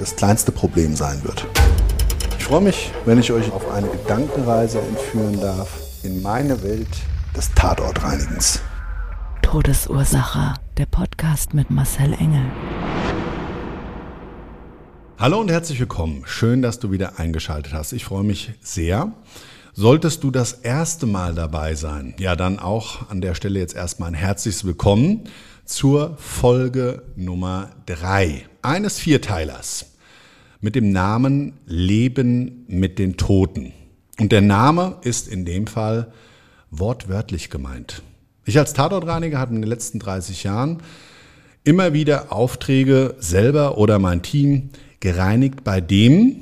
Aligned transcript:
das 0.00 0.16
kleinste 0.16 0.50
Problem 0.50 0.96
sein 0.96 1.22
wird. 1.24 1.46
Ich 2.38 2.44
freue 2.44 2.62
mich, 2.62 2.90
wenn 3.04 3.20
ich 3.20 3.30
euch 3.32 3.52
auf 3.52 3.70
eine 3.70 3.86
Gedankenreise 3.86 4.80
entführen 4.80 5.38
darf 5.38 5.68
in 6.02 6.22
meine 6.22 6.62
Welt 6.62 6.88
des 7.36 7.52
Tatortreinigens. 7.54 8.60
Todesursache. 9.42 10.54
Der 10.78 10.86
Podcast 10.86 11.52
mit 11.52 11.70
Marcel 11.70 12.14
Engel. 12.14 12.46
Hallo 15.18 15.38
und 15.38 15.50
herzlich 15.50 15.78
willkommen. 15.78 16.22
Schön, 16.24 16.62
dass 16.62 16.78
du 16.78 16.90
wieder 16.90 17.18
eingeschaltet 17.18 17.74
hast. 17.74 17.92
Ich 17.92 18.06
freue 18.06 18.24
mich 18.24 18.54
sehr. 18.62 19.12
Solltest 19.74 20.24
du 20.24 20.30
das 20.30 20.54
erste 20.54 21.04
Mal 21.04 21.34
dabei 21.34 21.74
sein, 21.74 22.14
ja, 22.18 22.36
dann 22.36 22.58
auch 22.58 23.10
an 23.10 23.20
der 23.20 23.34
Stelle 23.34 23.58
jetzt 23.58 23.76
erstmal 23.76 24.08
ein 24.08 24.14
herzliches 24.14 24.64
Willkommen 24.64 25.28
zur 25.66 26.16
Folge 26.16 27.02
Nummer 27.16 27.70
drei 27.86 28.46
eines 28.62 28.98
Vierteilers 28.98 29.89
mit 30.60 30.74
dem 30.74 30.92
Namen 30.92 31.54
Leben 31.66 32.64
mit 32.68 32.98
den 32.98 33.16
Toten. 33.16 33.72
Und 34.18 34.32
der 34.32 34.42
Name 34.42 34.98
ist 35.02 35.28
in 35.28 35.44
dem 35.44 35.66
Fall 35.66 36.12
wortwörtlich 36.70 37.50
gemeint. 37.50 38.02
Ich 38.44 38.58
als 38.58 38.72
Tatortreiniger 38.72 39.38
habe 39.38 39.54
in 39.54 39.62
den 39.62 39.68
letzten 39.68 39.98
30 39.98 40.44
Jahren 40.44 40.82
immer 41.64 41.92
wieder 41.92 42.32
Aufträge 42.32 43.14
selber 43.18 43.78
oder 43.78 43.98
mein 43.98 44.22
Team 44.22 44.70
gereinigt, 45.00 45.64
bei 45.64 45.80
dem 45.80 46.36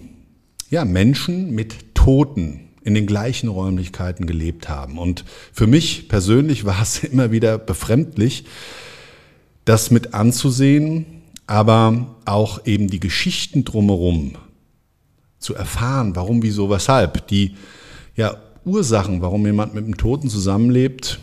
ja, 0.70 0.84
Menschen 0.84 1.54
mit 1.54 1.94
Toten 1.94 2.60
in 2.82 2.94
den 2.94 3.06
gleichen 3.06 3.48
Räumlichkeiten 3.48 4.26
gelebt 4.26 4.68
haben. 4.68 4.98
Und 4.98 5.24
für 5.52 5.66
mich 5.66 6.08
persönlich 6.08 6.64
war 6.64 6.82
es 6.82 7.04
immer 7.04 7.30
wieder 7.30 7.58
befremdlich, 7.58 8.44
das 9.64 9.90
mit 9.90 10.14
anzusehen, 10.14 11.17
aber 11.48 12.14
auch 12.26 12.66
eben 12.66 12.88
die 12.88 13.00
Geschichten 13.00 13.64
drumherum 13.64 14.36
zu 15.38 15.54
erfahren, 15.54 16.14
warum, 16.14 16.42
wieso, 16.42 16.68
weshalb, 16.70 17.26
die 17.28 17.56
ja, 18.14 18.36
Ursachen, 18.64 19.22
warum 19.22 19.46
jemand 19.46 19.74
mit 19.74 19.84
einem 19.84 19.96
Toten 19.96 20.28
zusammenlebt, 20.28 21.18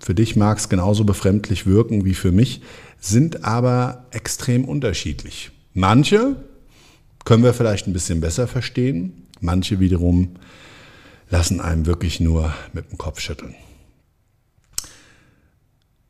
für 0.00 0.14
dich 0.14 0.34
mag 0.34 0.58
es 0.58 0.68
genauso 0.68 1.04
befremdlich 1.04 1.66
wirken 1.66 2.04
wie 2.04 2.14
für 2.14 2.32
mich, 2.32 2.62
sind 2.98 3.44
aber 3.44 4.06
extrem 4.10 4.64
unterschiedlich. 4.64 5.52
Manche 5.72 6.34
können 7.24 7.44
wir 7.44 7.54
vielleicht 7.54 7.86
ein 7.86 7.92
bisschen 7.92 8.20
besser 8.20 8.48
verstehen, 8.48 9.26
manche 9.40 9.78
wiederum 9.78 10.30
lassen 11.30 11.60
einem 11.60 11.86
wirklich 11.86 12.18
nur 12.18 12.52
mit 12.72 12.90
dem 12.90 12.98
Kopf 12.98 13.20
schütteln. 13.20 13.54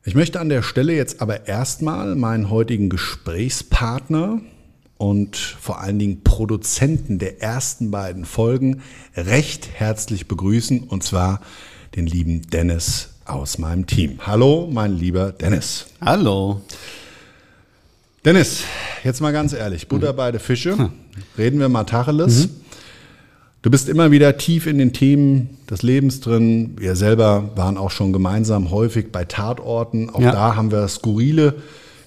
Ich 0.09 0.15
möchte 0.15 0.39
an 0.39 0.49
der 0.49 0.63
Stelle 0.63 0.95
jetzt 0.95 1.21
aber 1.21 1.47
erstmal 1.47 2.15
meinen 2.15 2.49
heutigen 2.49 2.89
Gesprächspartner 2.89 4.41
und 4.97 5.37
vor 5.37 5.81
allen 5.81 5.99
Dingen 5.99 6.23
Produzenten 6.23 7.19
der 7.19 7.43
ersten 7.43 7.91
beiden 7.91 8.25
Folgen 8.25 8.81
recht 9.15 9.69
herzlich 9.71 10.27
begrüßen, 10.27 10.79
und 10.79 11.03
zwar 11.03 11.41
den 11.95 12.07
lieben 12.07 12.41
Dennis 12.49 13.09
aus 13.25 13.59
meinem 13.59 13.85
Team. 13.85 14.17
Hallo, 14.25 14.67
mein 14.73 14.97
lieber 14.97 15.31
Dennis. 15.31 15.85
Hallo. 16.01 16.63
Dennis, 18.25 18.63
jetzt 19.03 19.21
mal 19.21 19.31
ganz 19.31 19.53
ehrlich, 19.53 19.87
Butter 19.89 20.13
beide 20.13 20.39
Fische. 20.39 20.89
Reden 21.37 21.59
wir 21.59 21.69
mal 21.69 21.83
Tacheles. 21.83 22.47
Mhm. 22.47 22.58
Du 23.61 23.69
bist 23.69 23.89
immer 23.89 24.11
wieder 24.11 24.37
tief 24.37 24.67
in 24.67 24.77
den 24.77 24.93
Themen 24.93 25.57
des 25.69 25.83
Lebens 25.83 26.21
drin. 26.21 26.75
Wir 26.77 26.95
selber 26.95 27.51
waren 27.55 27.77
auch 27.77 27.91
schon 27.91 28.13
gemeinsam 28.13 28.71
häufig 28.71 29.11
bei 29.11 29.25
Tatorten. 29.25 30.09
Auch 30.09 30.21
ja. 30.21 30.31
da 30.31 30.55
haben 30.55 30.71
wir 30.71 30.87
skurrile 30.87 31.55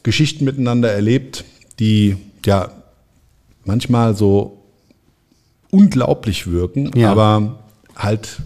Geschichten 0.02 0.44
miteinander 0.44 0.90
erlebt, 0.90 1.44
die 1.78 2.16
ja 2.46 2.70
manchmal 3.64 4.16
so 4.16 4.62
unglaublich 5.70 6.50
wirken, 6.50 6.90
ja. 6.94 7.12
aber 7.12 7.58
halt 7.96 8.38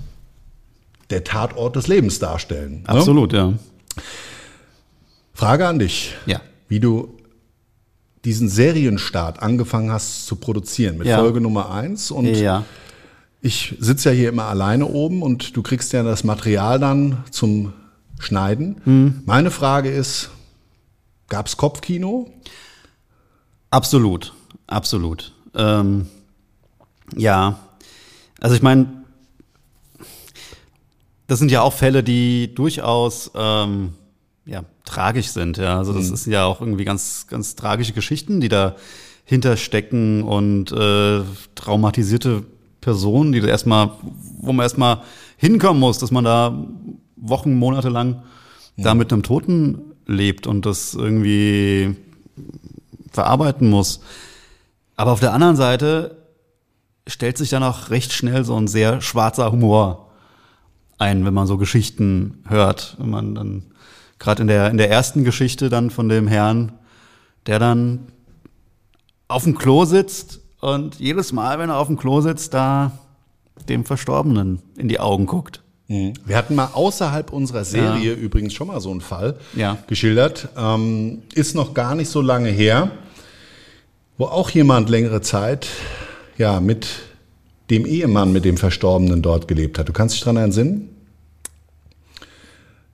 der 1.11 1.23
Tatort 1.23 1.77
des 1.77 1.87
Lebens 1.87 2.19
darstellen. 2.19 2.83
Ne? 2.83 2.89
Absolut, 2.89 3.33
ne? 3.33 3.39
ja. 3.39 3.53
Frage 5.33 5.67
an 5.69 5.79
dich. 5.79 6.15
Ja. 6.27 6.41
Wie 6.69 6.81
du 6.81 7.17
diesen 8.25 8.49
Serienstart 8.49 9.41
angefangen 9.41 9.93
hast 9.93 10.27
zu 10.27 10.35
produzieren 10.35 10.99
mit 10.99 11.07
ja. 11.07 11.19
Folge 11.19 11.41
Nummer 11.41 11.71
eins 11.71 12.11
und 12.11 12.27
ja. 12.27 12.65
Ich 13.41 13.77
sitze 13.79 14.11
ja 14.11 14.15
hier 14.15 14.29
immer 14.29 14.45
alleine 14.45 14.87
oben 14.87 15.23
und 15.23 15.57
du 15.57 15.63
kriegst 15.63 15.93
ja 15.93 16.03
das 16.03 16.25
Material 16.25 16.79
dann 16.79 17.25
zum 17.31 17.73
Schneiden. 18.19 18.81
Mhm. 18.85 19.23
Meine 19.27 19.51
Frage 19.51 19.91
ist, 19.91 20.31
gab 21.29 21.47
es 21.47 21.57
Kopfkino? 21.57 22.33
Absolut, 23.71 24.33
absolut. 24.67 25.33
Ähm, 25.55 26.07
ja, 27.15 27.59
also 28.41 28.57
ich 28.57 28.63
meine, 28.63 29.05
das 31.27 31.39
sind 31.39 31.51
ja 31.51 31.63
auch 31.63 31.73
Fälle, 31.73 32.03
die 32.03 32.55
durchaus 32.55 33.31
ähm, 33.35 33.93
ja, 34.45 34.65
tragisch 34.85 35.29
sind. 35.29 35.57
Ja, 35.57 35.79
also 35.79 35.93
das 35.93 36.11
mhm. 36.11 36.17
sind 36.17 36.33
ja 36.33 36.45
auch 36.45 36.61
irgendwie 36.61 36.85
ganz, 36.85 37.27
ganz 37.29 37.57
tragische 37.57 37.93
Geschichten, 37.93 38.41
die 38.41 38.49
da 38.49 38.77
hinterstecken 39.25 40.23
und 40.23 40.71
äh, 40.71 41.23
traumatisierte 41.57 42.45
Personen, 42.87 43.33
die 43.33 43.41
da 43.41 43.49
erstmal, 43.49 43.91
wo 44.41 44.53
man 44.53 44.63
erstmal 44.63 45.03
hinkommen 45.39 45.81
muss, 45.81 45.99
dass 45.99 46.13
man 46.13 46.23
da 46.23 46.57
Wochen, 47.17 47.57
Monate 47.57 47.89
lang 47.89 48.23
ja. 48.77 48.85
da 48.85 48.95
mit 48.95 49.13
einem 49.13 49.25
Toten 49.25 49.81
lebt 50.07 50.47
und 50.47 50.67
das 50.67 50.95
irgendwie 50.95 51.97
verarbeiten 53.11 53.69
muss. 53.71 54.03
Aber 54.95 55.11
auf 55.11 55.19
der 55.19 55.33
anderen 55.33 55.57
Seite 55.57 56.17
stellt 57.09 57.39
sich 57.39 57.51
dann 57.51 57.65
auch 57.65 57.91
recht 57.91 58.13
schnell 58.13 58.45
so 58.45 58.57
ein 58.57 58.69
sehr 58.69 59.01
schwarzer 59.01 59.51
Humor 59.51 60.13
ein, 60.97 61.25
wenn 61.25 61.35
man 61.35 61.49
so 61.49 61.59
Geschichten 61.59 62.45
hört. 62.47 62.95
Wenn 63.01 63.11
man 63.11 63.35
dann 63.35 63.63
gerade 64.21 64.43
in 64.43 64.47
der, 64.47 64.71
in 64.71 64.77
der 64.77 64.93
ersten 64.93 65.25
Geschichte 65.25 65.71
dann 65.71 65.91
von 65.91 66.09
dem 66.09 66.29
Herrn, 66.29 66.71
der 67.47 67.59
dann 67.59 68.13
auf 69.27 69.43
dem 69.43 69.59
Klo 69.59 69.87
sitzt 69.87 70.46
und 70.67 70.99
jedes 70.99 71.33
Mal, 71.33 71.61
wenn 71.61 71.71
er 71.71 71.77
auf 71.77 71.87
dem 71.87 71.97
Klo 71.97 72.21
sitzt, 72.21 72.53
da 72.53 72.91
dem 73.69 73.85
Verstorbenen 73.85 74.61
in 74.77 74.89
die 74.89 74.99
Augen 74.99 75.27
guckt. 75.27 75.63
Mhm. 75.87 76.15
Wir 76.25 76.37
hatten 76.37 76.57
mal 76.57 76.71
außerhalb 76.73 77.33
unserer 77.33 77.65
Serie 77.65 78.15
ja. 78.15 78.19
übrigens 78.19 78.53
schon 78.53 78.67
mal 78.67 78.81
so 78.81 78.91
einen 78.91 79.01
Fall 79.01 79.37
ja. 79.55 79.79
geschildert. 79.87 80.49
Ähm, 80.57 81.23
ist 81.35 81.55
noch 81.55 81.73
gar 81.73 81.95
nicht 81.95 82.09
so 82.09 82.21
lange 82.21 82.49
her, 82.49 82.91
wo 84.19 84.25
auch 84.25 84.51
jemand 84.51 84.91
längere 84.91 85.21
Zeit 85.21 85.69
ja 86.37 86.59
mit 86.59 86.89
dem 87.71 87.87
Ehemann, 87.87 88.33
mit 88.33 88.45
dem 88.45 88.57
Verstorbenen 88.57 89.23
dort 89.23 89.47
gelebt 89.47 89.79
hat. 89.79 89.89
Du 89.89 89.93
kannst 89.93 90.17
dich 90.17 90.23
daran 90.23 90.37
entsinnen? 90.37 90.89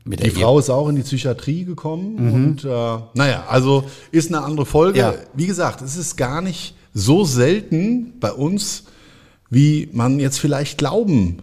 die 0.04 0.30
Frau 0.30 0.58
ist 0.58 0.68
auch 0.68 0.88
in 0.88 0.96
die 0.96 1.02
Psychiatrie 1.02 1.64
gekommen 1.64 2.16
mhm. 2.16 2.34
und 2.34 2.64
äh, 2.64 2.98
naja, 3.14 3.44
also 3.48 3.84
ist 4.10 4.34
eine 4.34 4.44
andere 4.44 4.66
Folge. 4.66 4.98
Ja. 4.98 5.14
Wie 5.32 5.46
gesagt, 5.46 5.80
es 5.80 5.96
ist 5.96 6.16
gar 6.16 6.42
nicht 6.42 6.74
so 6.94 7.24
selten 7.24 8.18
bei 8.20 8.32
uns, 8.32 8.84
wie 9.50 9.88
man 9.92 10.20
jetzt 10.20 10.38
vielleicht 10.38 10.78
glauben 10.78 11.38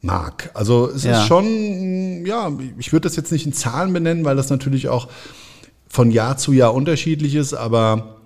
mag. 0.00 0.50
Also 0.54 0.88
es 0.90 1.04
ja. 1.04 1.20
ist 1.20 1.28
schon, 1.28 2.24
ja, 2.26 2.52
ich 2.78 2.92
würde 2.92 3.08
das 3.08 3.16
jetzt 3.16 3.32
nicht 3.32 3.46
in 3.46 3.52
Zahlen 3.52 3.92
benennen, 3.92 4.24
weil 4.24 4.36
das 4.36 4.50
natürlich 4.50 4.88
auch 4.88 5.08
von 5.88 6.10
Jahr 6.10 6.36
zu 6.36 6.52
Jahr 6.52 6.74
unterschiedlich 6.74 7.34
ist, 7.34 7.54
aber 7.54 8.20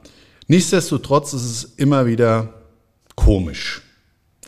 nichtsdestotrotz 0.49 1.33
ist 1.33 1.45
es 1.45 1.65
immer 1.77 2.07
wieder 2.07 2.53
komisch. 3.17 3.83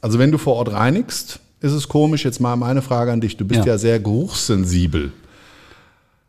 Also 0.01 0.19
wenn 0.19 0.33
du 0.33 0.39
vor 0.39 0.57
Ort 0.57 0.73
reinigst, 0.73 1.41
ist 1.61 1.73
es 1.73 1.89
komisch. 1.89 2.25
Jetzt 2.25 2.41
mal 2.41 2.57
meine 2.57 2.83
Frage 2.83 3.11
an 3.13 3.21
dich. 3.21 3.37
Du 3.37 3.45
bist 3.47 3.61
ja, 3.61 3.73
Ja. 3.73 3.79
sehr 3.79 3.99
geruchssensibel. 3.99 5.13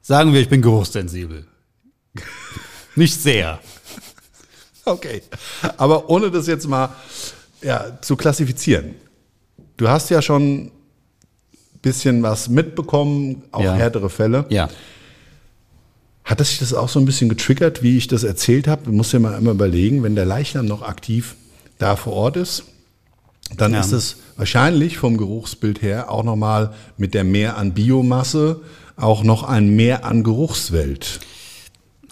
Sagen 0.01 0.33
wir, 0.33 0.39
ich 0.39 0.47
bin 0.49 0.61
geruchssensibel. 0.61 1.45
Nicht 2.95 3.21
sehr. 3.21 3.59
Okay. 4.87 5.21
Aber 5.77 6.09
ohne 6.09 6.29
das 6.31 6.47
jetzt 6.47 6.67
mal 6.67 6.89
ja, 7.61 7.97
zu 8.01 8.15
klassifizieren. 8.15 8.95
Du 9.77 9.87
hast 9.89 10.09
ja 10.09 10.21
schon 10.21 10.65
ein 10.67 10.71
bisschen 11.81 12.21
was 12.23 12.49
mitbekommen, 12.49 13.43
auch 13.51 13.63
Ja. 13.63 13.73
härtere 13.73 14.09
Fälle. 14.09 14.45
Ja. 14.49 14.69
Hat 16.23 16.39
das 16.39 16.49
sich 16.49 16.59
das 16.59 16.73
auch 16.73 16.89
so 16.89 16.99
ein 16.99 17.05
bisschen 17.05 17.29
getriggert, 17.29 17.83
wie 17.83 17.97
ich 17.97 18.07
das 18.07 18.23
erzählt 18.23 18.67
habe? 18.67 18.83
Du 18.85 18.91
musst 18.91 19.13
dir 19.13 19.19
mal 19.19 19.37
immer 19.37 19.51
überlegen, 19.51 20.01
wenn 20.03 20.15
der 20.15 20.25
Leichnam 20.25 20.65
noch 20.65 20.81
aktiv 20.81 21.35
da 21.77 21.95
vor 21.95 22.13
Ort 22.13 22.37
ist, 22.37 22.63
dann 23.57 23.73
Ja. 23.73 23.79
ist 23.81 23.91
es 23.91 24.17
wahrscheinlich 24.37 24.97
vom 24.97 25.17
Geruchsbild 25.17 25.81
her 25.81 26.09
auch 26.11 26.23
nochmal 26.23 26.73
mit 26.97 27.13
der 27.13 27.23
Mehr 27.23 27.57
an 27.57 27.73
Biomasse 27.73 28.61
auch 28.97 29.23
noch 29.23 29.43
ein 29.43 29.75
Mehr 29.75 30.05
an 30.05 30.23
Geruchswelt. 30.23 31.19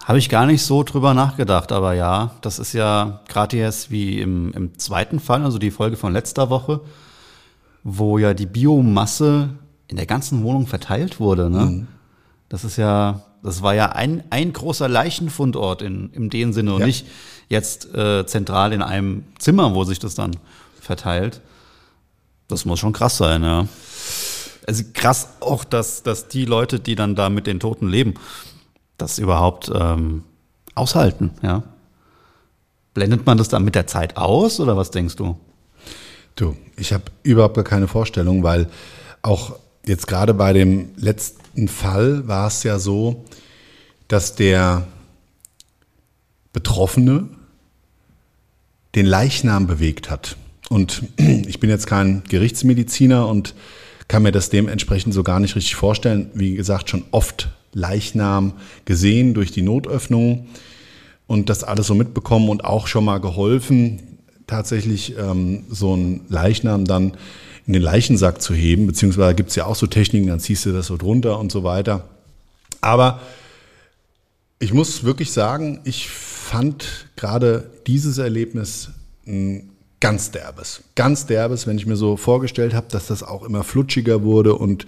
Habe 0.06 0.20
ich 0.20 0.28
gar 0.30 0.46
nicht 0.46 0.64
so 0.64 0.84
drüber 0.84 1.14
nachgedacht, 1.14 1.72
aber 1.72 1.94
ja, 1.94 2.32
das 2.42 2.60
ist 2.60 2.74
ja 2.74 3.22
gerade 3.30 3.56
jetzt 3.58 3.90
wie 3.90 4.20
im, 4.20 4.52
im 4.54 4.78
zweiten 4.78 5.20
Fall, 5.20 5.44
also 5.44 5.60
die 5.60 5.72
Folge 5.72 5.96
von 5.96 6.12
letzter 6.12 6.50
Woche, 6.50 6.82
wo 7.84 8.18
ja 8.18 8.34
die 8.34 8.46
Biomasse 8.46 9.50
in 9.88 9.96
der 9.96 10.06
ganzen 10.06 10.44
Wohnung 10.44 10.68
verteilt 10.68 11.20
wurde. 11.22 11.50
Ne? 11.50 11.88
Das 12.50 12.66
ist 12.66 12.78
ja, 12.78 13.22
das 13.44 13.62
war 13.62 13.76
ja 13.76 13.94
ein, 13.94 14.24
ein 14.30 14.52
großer 14.52 14.90
Leichenfundort 14.90 15.82
in, 15.82 16.10
in 16.12 16.30
dem 16.30 16.52
Sinne 16.52 16.74
und 16.74 16.82
Ja. 16.82 16.86
nicht 16.88 17.06
jetzt 17.48 17.94
äh, 17.96 18.26
zentral 18.26 18.74
in 18.74 18.82
einem 18.82 19.24
Zimmer, 19.40 19.74
wo 19.74 19.84
sich 19.86 20.00
das 20.00 20.16
dann 20.16 20.32
verteilt. 20.82 21.40
Das 22.50 22.66
muss 22.66 22.80
schon 22.80 22.94
krass 22.94 23.18
sein, 23.18 23.44
ja. 23.44 23.68
Also 24.68 24.84
krass 24.94 25.30
auch, 25.40 25.64
dass, 25.64 26.04
dass 26.04 26.28
die 26.28 26.46
Leute, 26.46 26.80
die 26.80 26.96
dann 26.96 27.16
da 27.16 27.30
mit 27.30 27.48
den 27.48 27.60
Toten 27.60 27.88
leben, 27.90 28.16
das 29.04 29.20
überhaupt 29.20 29.72
ähm, 29.74 30.24
aushalten, 30.76 31.32
ja. 31.42 31.64
Blendet 32.94 33.26
man 33.26 33.38
das 33.38 33.50
dann 33.50 33.64
mit 33.64 33.76
der 33.76 33.88
Zeit 33.88 34.18
aus 34.18 34.60
oder 34.60 34.78
was 34.78 34.92
denkst 34.92 35.16
du? 35.16 35.38
Du, 36.36 36.56
ich 36.78 36.94
habe 36.94 37.04
überhaupt 37.24 37.56
gar 37.56 37.64
keine 37.64 37.88
Vorstellung, 37.88 38.44
weil 38.44 38.70
auch 39.24 39.56
jetzt 39.86 40.08
gerade 40.08 40.34
bei 40.34 40.54
dem 40.54 40.90
letzten 40.96 41.68
Fall 41.68 42.28
war 42.28 42.48
es 42.48 42.64
ja 42.64 42.80
so, 42.80 43.26
dass 44.08 44.36
der 44.36 44.88
Betroffene 46.54 47.28
den 48.96 49.06
Leichnam 49.08 49.66
bewegt 49.66 50.12
hat. 50.12 50.38
Und 50.70 51.04
ich 51.18 51.60
bin 51.60 51.70
jetzt 51.70 51.88
kein 51.88 52.24
Gerichtsmediziner 52.30 53.28
und 53.28 53.56
kann 54.08 54.24
mir 54.24 54.32
das 54.32 54.50
dementsprechend 54.50 55.14
so 55.14 55.24
gar 55.24 55.40
nicht 55.40 55.56
richtig 55.56 55.76
vorstellen. 55.76 56.30
Wie 56.36 56.54
gesagt, 56.56 56.90
schon 56.90 57.06
oft 57.12 57.50
Leichnam 57.74 58.54
gesehen 58.86 59.34
durch 59.34 59.52
die 59.52 59.62
Notöffnung 59.62 60.48
und 61.28 61.50
das 61.50 61.64
alles 61.64 61.88
so 61.88 61.96
mitbekommen 61.96 62.50
und 62.50 62.66
auch 62.66 62.88
schon 62.88 63.06
mal 63.06 63.20
geholfen, 63.20 64.20
tatsächlich 64.48 65.18
ähm, 65.18 65.64
so 65.70 65.94
einen 65.94 66.22
Leichnam 66.30 66.86
dann 66.86 67.14
in 67.66 67.74
den 67.74 67.82
Leichensack 67.82 68.42
zu 68.42 68.54
heben, 68.54 68.88
beziehungsweise 68.88 69.36
gibt 69.36 69.50
es 69.50 69.56
ja 69.56 69.66
auch 69.66 69.76
so 69.76 69.88
Techniken, 69.88 70.28
dann 70.28 70.40
ziehst 70.40 70.66
du 70.66 70.74
das 70.74 70.88
so 70.88 70.98
drunter 70.98 71.40
und 71.40 71.52
so 71.52 71.64
weiter. 71.64 72.10
Aber 72.82 73.22
ich 74.60 74.74
muss 74.74 75.04
wirklich 75.04 75.32
sagen, 75.32 75.80
ich 75.86 76.10
fand 76.10 77.08
gerade 77.16 77.70
dieses 77.88 78.18
Erlebnis 78.18 78.90
ein 79.26 79.70
ganz 80.00 80.32
derbes. 80.32 80.84
Ganz 80.96 81.26
derbes, 81.26 81.66
wenn 81.66 81.78
ich 81.78 81.86
mir 81.86 81.96
so 81.96 82.18
vorgestellt 82.18 82.74
habe, 82.74 82.88
dass 82.90 83.08
das 83.08 83.24
auch 83.24 83.44
immer 83.44 83.64
flutschiger 83.64 84.24
wurde 84.24 84.56
und 84.56 84.86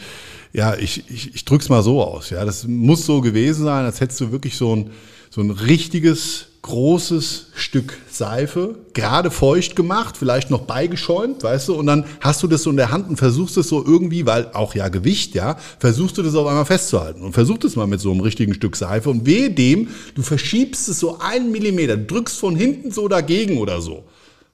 ja, 0.55 0.75
ich, 0.75 1.03
ich, 1.09 1.35
ich 1.35 1.45
drück's 1.45 1.67
mal 1.67 1.83
so 1.83 2.01
aus. 2.01 2.29
Ja, 2.29 2.45
das 2.45 2.65
muss 2.65 3.05
so 3.05 3.19
gewesen 3.19 3.65
sein, 3.65 3.85
als 3.85 3.99
hättest 3.99 4.21
du 4.21 4.31
wirklich 4.31 4.55
so 4.55 4.73
ein, 4.73 4.91
so 5.29 5.41
ein 5.41 5.51
richtiges, 5.51 6.45
großes 6.61 7.47
Stück 7.53 7.97
Seife, 8.09 8.75
gerade 8.93 9.31
feucht 9.31 9.75
gemacht, 9.75 10.15
vielleicht 10.17 10.49
noch 10.49 10.61
beigeschäumt, 10.61 11.43
weißt 11.43 11.67
du, 11.67 11.75
und 11.75 11.87
dann 11.87 12.05
hast 12.21 12.41
du 12.41 12.47
das 12.47 12.63
so 12.63 12.69
in 12.69 12.77
der 12.77 12.89
Hand 12.89 13.09
und 13.09 13.17
versuchst 13.17 13.57
es 13.57 13.67
so 13.67 13.85
irgendwie, 13.85 14.25
weil 14.25 14.49
auch 14.53 14.73
ja 14.73 14.87
Gewicht, 14.87 15.35
ja, 15.35 15.57
versuchst 15.77 16.17
du 16.17 16.23
das 16.23 16.33
auf 16.35 16.47
einmal 16.47 16.65
festzuhalten 16.65 17.21
und 17.21 17.33
versuch 17.33 17.57
das 17.57 17.75
mal 17.75 17.85
mit 17.85 17.99
so 17.99 18.09
einem 18.11 18.21
richtigen 18.21 18.53
Stück 18.53 18.77
Seife 18.77 19.09
und 19.09 19.25
wehe 19.25 19.51
dem, 19.51 19.89
du 20.15 20.21
verschiebst 20.21 20.87
es 20.87 20.99
so 20.99 21.19
einen 21.19 21.51
Millimeter, 21.51 21.97
drückst 21.97 22.39
von 22.39 22.55
hinten 22.55 22.91
so 22.91 23.07
dagegen 23.09 23.57
oder 23.57 23.81
so. 23.81 24.05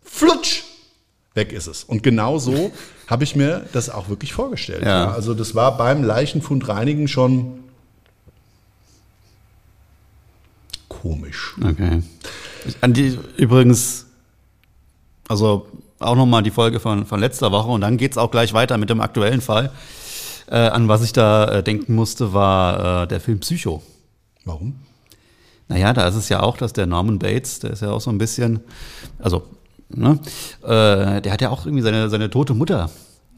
Flutsch! 0.01 0.63
Weg 1.33 1.53
ist 1.53 1.67
es. 1.67 1.83
Und 1.83 2.03
genau 2.03 2.37
so 2.37 2.71
habe 3.07 3.23
ich 3.23 3.35
mir 3.35 3.65
das 3.73 3.89
auch 3.89 4.09
wirklich 4.09 4.33
vorgestellt. 4.33 4.83
Ja. 4.83 5.05
Ja. 5.05 5.11
Also 5.11 5.33
das 5.33 5.55
war 5.55 5.77
beim 5.77 6.03
Leichenfund 6.03 6.67
reinigen 6.67 7.07
schon 7.07 7.61
komisch. 10.89 11.55
Okay. 11.63 12.03
An 12.81 12.93
die 12.93 13.17
übrigens, 13.37 14.05
also 15.27 15.67
auch 15.99 16.15
nochmal 16.15 16.43
die 16.43 16.51
Folge 16.51 16.79
von, 16.79 17.05
von 17.05 17.19
letzter 17.19 17.51
Woche 17.51 17.69
und 17.69 17.81
dann 17.81 17.97
geht's 17.97 18.17
auch 18.17 18.31
gleich 18.31 18.53
weiter 18.53 18.77
mit 18.77 18.89
dem 18.89 19.01
aktuellen 19.01 19.41
Fall. 19.41 19.71
Äh, 20.47 20.57
an 20.57 20.87
was 20.87 21.01
ich 21.01 21.13
da 21.13 21.45
äh, 21.45 21.63
denken 21.63 21.95
musste, 21.95 22.33
war 22.33 23.03
äh, 23.03 23.07
der 23.07 23.21
Film 23.21 23.39
Psycho. 23.39 23.81
Warum? 24.43 24.75
Naja, 25.69 25.93
da 25.93 26.07
ist 26.07 26.15
es 26.15 26.27
ja 26.27 26.41
auch, 26.41 26.57
dass 26.57 26.73
der 26.73 26.85
Norman 26.85 27.19
Bates, 27.19 27.59
der 27.59 27.71
ist 27.71 27.81
ja 27.81 27.91
auch 27.91 28.01
so 28.01 28.09
ein 28.09 28.17
bisschen, 28.17 28.59
also, 29.19 29.43
ne, 29.95 30.19
äh, 30.63 31.21
der 31.21 31.31
hat 31.31 31.41
ja 31.41 31.49
auch 31.49 31.65
irgendwie 31.65 31.83
seine, 31.83 32.09
seine 32.09 32.29
tote 32.29 32.53
Mutter. 32.53 32.89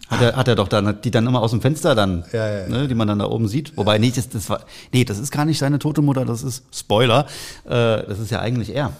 Hat 0.10 0.22
er, 0.22 0.36
hat 0.36 0.48
er 0.48 0.56
doch 0.56 0.68
dann, 0.68 1.02
die 1.02 1.12
dann 1.12 1.26
immer 1.26 1.42
aus 1.42 1.52
dem 1.52 1.62
Fenster 1.62 1.96
dann, 1.96 2.26
Ja, 2.34 2.48
ja, 2.48 2.60
ja. 2.62 2.68
Ne, 2.68 2.88
die 2.88 2.96
man 2.96 3.08
dann 3.08 3.20
da 3.20 3.26
oben 3.26 3.48
sieht. 3.48 3.76
Wobei, 3.78 3.98
nee, 3.98 4.12
das, 4.14 4.30
das 4.30 4.50
war, 4.50 4.66
nee, 4.92 5.06
das 5.06 5.18
ist 5.18 5.32
gar 5.32 5.46
nicht 5.46 5.58
seine 5.58 5.80
tote 5.80 6.02
Mutter, 6.02 6.26
das 6.26 6.44
ist 6.44 6.66
Spoiler. 6.74 7.26
Äh, 7.66 8.06
das 8.06 8.20
ist 8.20 8.30
ja 8.30 8.40
eigentlich 8.40 8.76
er. 8.76 8.92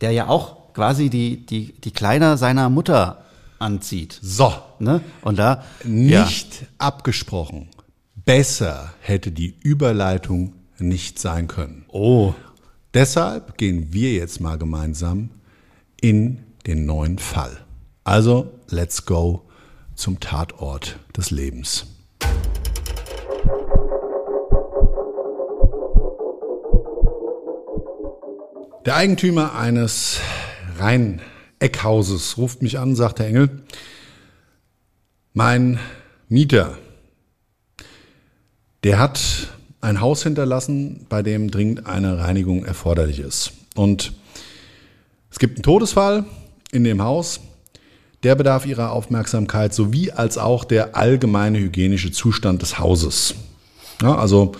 Der 0.00 0.10
ja 0.12 0.28
auch 0.28 0.72
quasi 0.72 1.10
die, 1.10 1.44
die, 1.44 1.74
die 1.74 1.90
Kleider 1.90 2.36
seiner 2.38 2.70
Mutter 2.70 3.24
anzieht. 3.58 4.18
So, 4.22 4.52
Ne? 4.82 5.00
Und 5.20 5.38
da, 5.38 5.62
nicht 5.84 6.66
abgesprochen. 6.78 7.68
Besser 8.24 8.92
hätte 9.00 9.30
die 9.30 9.54
Überleitung 9.62 10.54
nicht 10.78 11.20
sein 11.20 11.46
können. 11.46 11.84
oh, 11.88 12.34
Deshalb 12.94 13.56
gehen 13.56 13.92
wir 13.92 14.12
jetzt 14.12 14.40
mal 14.40 14.58
gemeinsam 14.58 15.30
in 16.00 16.38
den 16.66 16.86
neuen 16.86 17.18
Fall. 17.18 17.64
Also, 18.04 18.50
let's 18.68 19.06
go 19.06 19.42
zum 19.94 20.20
Tatort 20.20 20.98
des 21.16 21.30
Lebens. 21.30 21.86
Der 28.84 28.96
Eigentümer 28.96 29.54
eines 29.54 30.18
Rhein-Eckhauses 30.78 32.36
ruft 32.36 32.62
mich 32.62 32.80
an, 32.80 32.96
sagt 32.96 33.20
der 33.20 33.28
Engel. 33.28 33.62
Mein 35.34 35.78
Mieter, 36.28 36.76
der 38.82 38.98
hat 38.98 39.52
ein 39.80 40.00
Haus 40.00 40.24
hinterlassen, 40.24 41.06
bei 41.08 41.22
dem 41.22 41.50
dringend 41.50 41.86
eine 41.86 42.18
Reinigung 42.18 42.64
erforderlich 42.64 43.20
ist. 43.20 43.52
Und 43.76 44.12
es 45.30 45.38
gibt 45.38 45.56
einen 45.56 45.62
Todesfall 45.62 46.24
in 46.72 46.82
dem 46.82 47.02
Haus. 47.02 47.40
Der 48.24 48.34
bedarf 48.34 48.66
ihrer 48.66 48.92
Aufmerksamkeit 48.92 49.74
sowie 49.74 50.10
als 50.10 50.38
auch 50.38 50.64
der 50.64 50.96
allgemeine 50.96 51.58
hygienische 51.58 52.10
Zustand 52.10 52.62
des 52.62 52.78
Hauses. 52.78 53.34
Ja, 54.00 54.16
also 54.16 54.52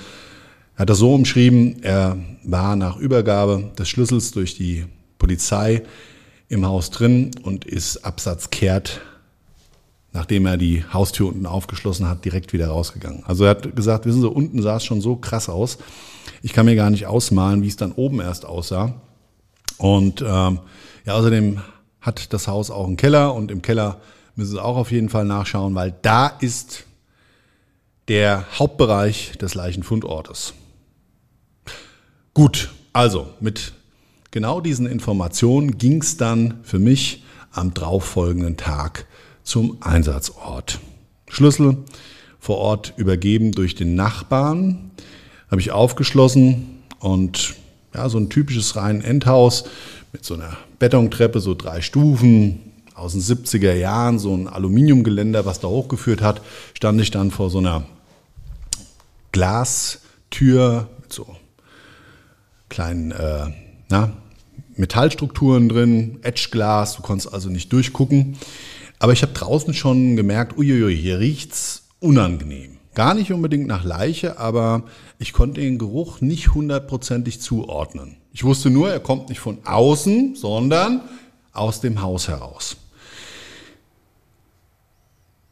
er 0.77 0.83
hat 0.83 0.91
das 0.91 0.99
so 0.99 1.15
umschrieben, 1.15 1.83
er 1.83 2.17
war 2.45 2.77
nach 2.77 2.97
Übergabe 2.97 3.71
des 3.79 3.89
Schlüssels 3.89 4.33
durch 4.33 4.57
die 4.57 4.85
Polizei 5.19 5.83
im 6.49 6.67
Haus 6.67 6.91
drin 6.91 7.31
und 7.43 7.65
ist 7.65 8.05
absatzkehrt, 8.05 9.01
nachdem 10.13 10.45
er 10.47 10.57
die 10.57 10.85
Haustür 10.93 11.29
unten 11.29 11.47
aufgeschlossen 11.47 12.09
hat, 12.09 12.25
direkt 12.25 12.53
wieder 12.53 12.69
rausgegangen. 12.69 13.23
Also 13.27 13.45
er 13.45 13.51
hat 13.51 13.75
gesagt, 13.75 14.07
wissen 14.07 14.21
Sie, 14.21 14.29
unten 14.29 14.61
sah 14.61 14.77
es 14.77 14.85
schon 14.85 15.01
so 15.01 15.17
krass 15.17 15.49
aus. 15.49 15.79
Ich 16.43 16.53
kann 16.53 16.67
mir 16.67 16.77
gar 16.77 16.91
nicht 16.91 17.07
ausmalen, 17.07 17.63
wie 17.63 17.69
es 17.69 17.77
dann 17.77 17.93
oben 17.93 18.21
erst 18.21 18.45
aussah. 18.45 18.95
Und 19.79 20.21
ähm, 20.21 20.59
ja, 21.07 21.15
außerdem 21.15 21.61
hat 22.03 22.33
das 22.33 22.49
Haus 22.49 22.71
auch 22.71 22.87
einen 22.87 22.97
Keller 22.97 23.35
und 23.35 23.51
im 23.51 23.63
Keller 23.63 24.01
müssen 24.35 24.53
Sie 24.53 24.63
auch 24.63 24.77
auf 24.77 24.91
jeden 24.91 25.09
Fall 25.09 25.25
nachschauen, 25.25 25.75
weil 25.75 25.95
da 26.03 26.27
ist 26.27 26.85
der 28.09 28.45
Hauptbereich 28.59 29.39
des 29.39 29.55
Leichenfundortes. 29.55 30.55
Gut, 32.35 32.71
also 32.93 33.29
mit 33.41 33.73
genau 34.31 34.61
diesen 34.61 34.87
Informationen 34.87 35.79
ging 35.79 36.03
es 36.03 36.17
dann 36.17 36.61
für 36.65 36.79
mich 36.79 37.23
am 37.53 37.73
darauffolgenden 37.73 38.57
Tag 38.57 39.07
zum 39.45 39.77
Einsatzort. 39.81 40.81
Schlüssel 41.29 41.79
vor 42.41 42.59
Ort 42.59 42.95
übergeben 42.97 43.53
durch 43.53 43.75
den 43.75 43.95
Nachbarn, 43.95 44.91
habe 45.51 45.61
ich 45.61 45.71
aufgeschlossen 45.71 46.83
und 46.99 47.55
ja, 47.95 48.09
so 48.09 48.19
ein 48.19 48.31
typisches 48.31 48.75
rein 48.75 49.03
Endhaus 49.03 49.65
mit 50.13 50.25
so 50.25 50.35
einer 50.35 50.57
Betontreppe, 50.79 51.41
so 51.41 51.55
drei 51.55 51.81
Stufen, 51.81 52.73
aus 52.95 53.13
den 53.13 53.23
70er 53.23 53.73
Jahren, 53.73 54.19
so 54.19 54.35
ein 54.35 54.47
Aluminiumgeländer, 54.47 55.47
was 55.47 55.61
da 55.61 55.69
hochgeführt 55.69 56.21
hat, 56.21 56.43
stand 56.75 57.01
ich 57.01 57.11
dann 57.11 57.31
vor 57.31 57.49
so 57.49 57.59
einer 57.59 57.85
Glastür 59.33 60.89
mit 61.01 61.13
so 61.13 61.27
kleinen 62.69 63.13
äh, 63.13 63.47
na, 63.89 64.13
Metallstrukturen 64.77 65.69
drin, 65.69 66.19
Edgeglas, 66.23 66.97
du 66.97 67.03
konntest 67.03 67.33
also 67.33 67.49
nicht 67.49 67.73
durchgucken. 67.73 68.37
Aber 68.99 69.13
ich 69.13 69.23
habe 69.23 69.33
draußen 69.33 69.75
schon 69.75 70.17
gemerkt, 70.17 70.57
uiuiui, 70.57 70.97
hier 70.97 71.19
riecht's 71.19 71.85
unangenehm. 72.01 72.77
Gar 72.95 73.15
nicht 73.15 73.33
unbedingt 73.33 73.67
nach 73.67 73.85
Leiche, 73.85 74.39
aber 74.39 74.85
ich 75.19 75.33
konnte 75.33 75.63
den 75.63 75.79
Geruch 75.79 76.21
nicht 76.21 76.55
hundertprozentig 76.55 77.41
zuordnen. 77.41 78.17
Ich 78.33 78.45
wusste 78.45 78.71
nur, 78.71 78.91
er 78.91 79.01
kommt 79.01 79.29
nicht 79.29 79.41
von 79.41 79.59
außen, 79.65 80.37
sondern 80.37 81.03
aus 81.53 81.81
dem 81.81 82.01
Haus 82.01 82.29
heraus. 82.29 82.77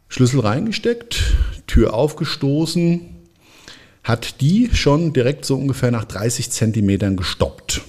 Schlüssel 0.09 0.41
reingesteckt, 0.41 1.37
Tür 1.67 1.95
aufgestoßen, 1.95 3.01
hat 4.03 4.41
die 4.41 4.71
schon 4.73 5.13
direkt 5.13 5.45
so 5.45 5.57
ungefähr 5.57 5.91
nach 5.91 6.05
30 6.05 6.51
Zentimetern 6.51 7.17
gestoppt. 7.17 7.83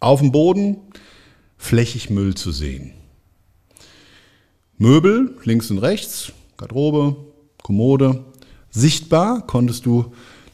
Auf 0.00 0.20
dem 0.20 0.32
Boden 0.32 0.78
flächig 1.58 2.10
Müll 2.10 2.34
zu 2.34 2.52
sehen. 2.52 2.92
Möbel 4.78 5.36
links 5.44 5.70
und 5.70 5.78
rechts, 5.78 6.32
Garderobe, 6.56 7.16
Kommode. 7.62 8.24
Sichtbar 8.70 9.46
konntest 9.46 9.86
du 9.86 10.12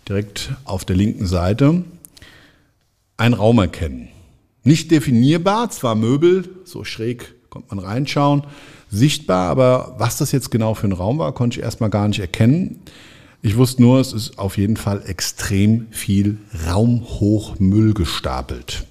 direkt 0.09 0.51
auf 0.65 0.85
der 0.85 0.97
linken 0.97 1.27
Seite 1.27 1.85
einen 3.17 3.35
Raum 3.35 3.59
erkennen. 3.59 4.09
Nicht 4.65 4.91
definierbar, 4.91 5.71
zwar 5.71 5.95
Möbel, 5.95 6.49
so 6.65 6.85
schräg 6.85 7.35
konnte 7.51 7.75
man 7.75 7.85
reinschauen, 7.85 8.45
sichtbar, 8.91 9.51
aber 9.51 9.97
was 9.99 10.17
das 10.17 10.33
jetzt 10.33 10.51
genau 10.51 10.75
für 10.75 10.87
ein 10.87 10.93
Raum 10.93 11.19
war, 11.19 11.33
konnte 11.33 11.59
ich 11.59 11.65
erstmal 11.65 11.91
gar 11.91 12.09
nicht 12.09 12.21
erkennen. 12.21 12.81
Ich 13.43 13.57
wusste 13.57 13.83
nur, 13.83 14.01
es 14.01 14.13
ist 14.13 14.39
auf 14.39 14.57
jeden 14.57 14.77
Fall 14.77 15.03
extrem 15.07 15.89
viel 15.91 16.39
raumhoch 16.67 17.59
Müll 17.59 17.93
gestapelt. 17.93 18.87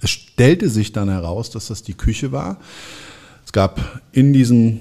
Es 0.00 0.10
stellte 0.10 0.68
sich 0.68 0.92
dann 0.92 1.08
heraus, 1.08 1.50
dass 1.50 1.68
das 1.68 1.82
die 1.82 1.94
Küche 1.94 2.32
war. 2.32 2.58
Es 3.44 3.52
gab 3.52 4.02
in 4.12 4.32
diesem 4.32 4.80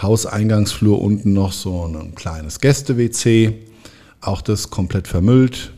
Hauseingangsflur 0.00 1.00
unten 1.00 1.32
noch 1.32 1.52
so 1.52 1.86
ein 1.86 2.14
kleines 2.14 2.60
Gäste-WC, 2.60 3.54
auch 4.20 4.42
das 4.42 4.70
komplett 4.70 5.08
vermüllt. 5.08 5.72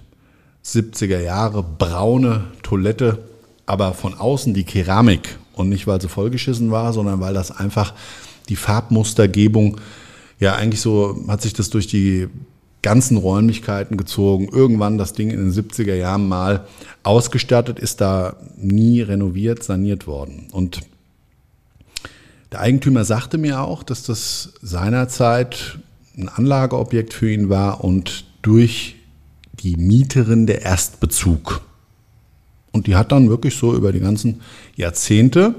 70er 0.64 1.20
Jahre 1.20 1.62
braune 1.62 2.44
Toilette, 2.62 3.18
aber 3.66 3.94
von 3.94 4.14
außen 4.14 4.54
die 4.54 4.64
Keramik 4.64 5.38
und 5.54 5.68
nicht, 5.68 5.86
weil 5.86 6.00
sie 6.00 6.08
vollgeschissen 6.08 6.70
war, 6.70 6.92
sondern 6.92 7.20
weil 7.20 7.34
das 7.34 7.50
einfach 7.50 7.94
die 8.48 8.56
Farbmustergebung, 8.56 9.80
ja 10.40 10.54
eigentlich 10.56 10.80
so 10.80 11.24
hat 11.28 11.42
sich 11.42 11.52
das 11.52 11.70
durch 11.70 11.86
die 11.86 12.28
ganzen 12.82 13.16
Räumlichkeiten 13.16 13.96
gezogen. 13.96 14.48
Irgendwann 14.52 14.98
das 14.98 15.14
Ding 15.14 15.30
in 15.30 15.38
den 15.38 15.52
70er 15.52 15.94
Jahren 15.94 16.28
mal 16.28 16.66
ausgestattet, 17.02 17.78
ist 17.78 18.00
da 18.00 18.36
nie 18.56 19.00
renoviert, 19.00 19.62
saniert 19.62 20.06
worden. 20.06 20.48
Und 20.52 20.80
der 22.52 22.60
Eigentümer 22.60 23.04
sagte 23.04 23.38
mir 23.38 23.62
auch, 23.62 23.82
dass 23.82 24.02
das 24.02 24.52
seinerzeit 24.60 25.78
ein 26.16 26.28
Anlageobjekt 26.28 27.14
für 27.14 27.32
ihn 27.32 27.48
war 27.48 27.82
und 27.82 28.26
durch 28.42 28.96
die 29.60 29.76
Mieterin 29.76 30.46
der 30.46 30.62
Erstbezug. 30.62 31.60
Und 32.72 32.86
die 32.86 32.96
hat 32.96 33.12
dann 33.12 33.28
wirklich 33.28 33.54
so 33.56 33.74
über 33.74 33.92
die 33.92 34.00
ganzen 34.00 34.40
Jahrzehnte 34.76 35.54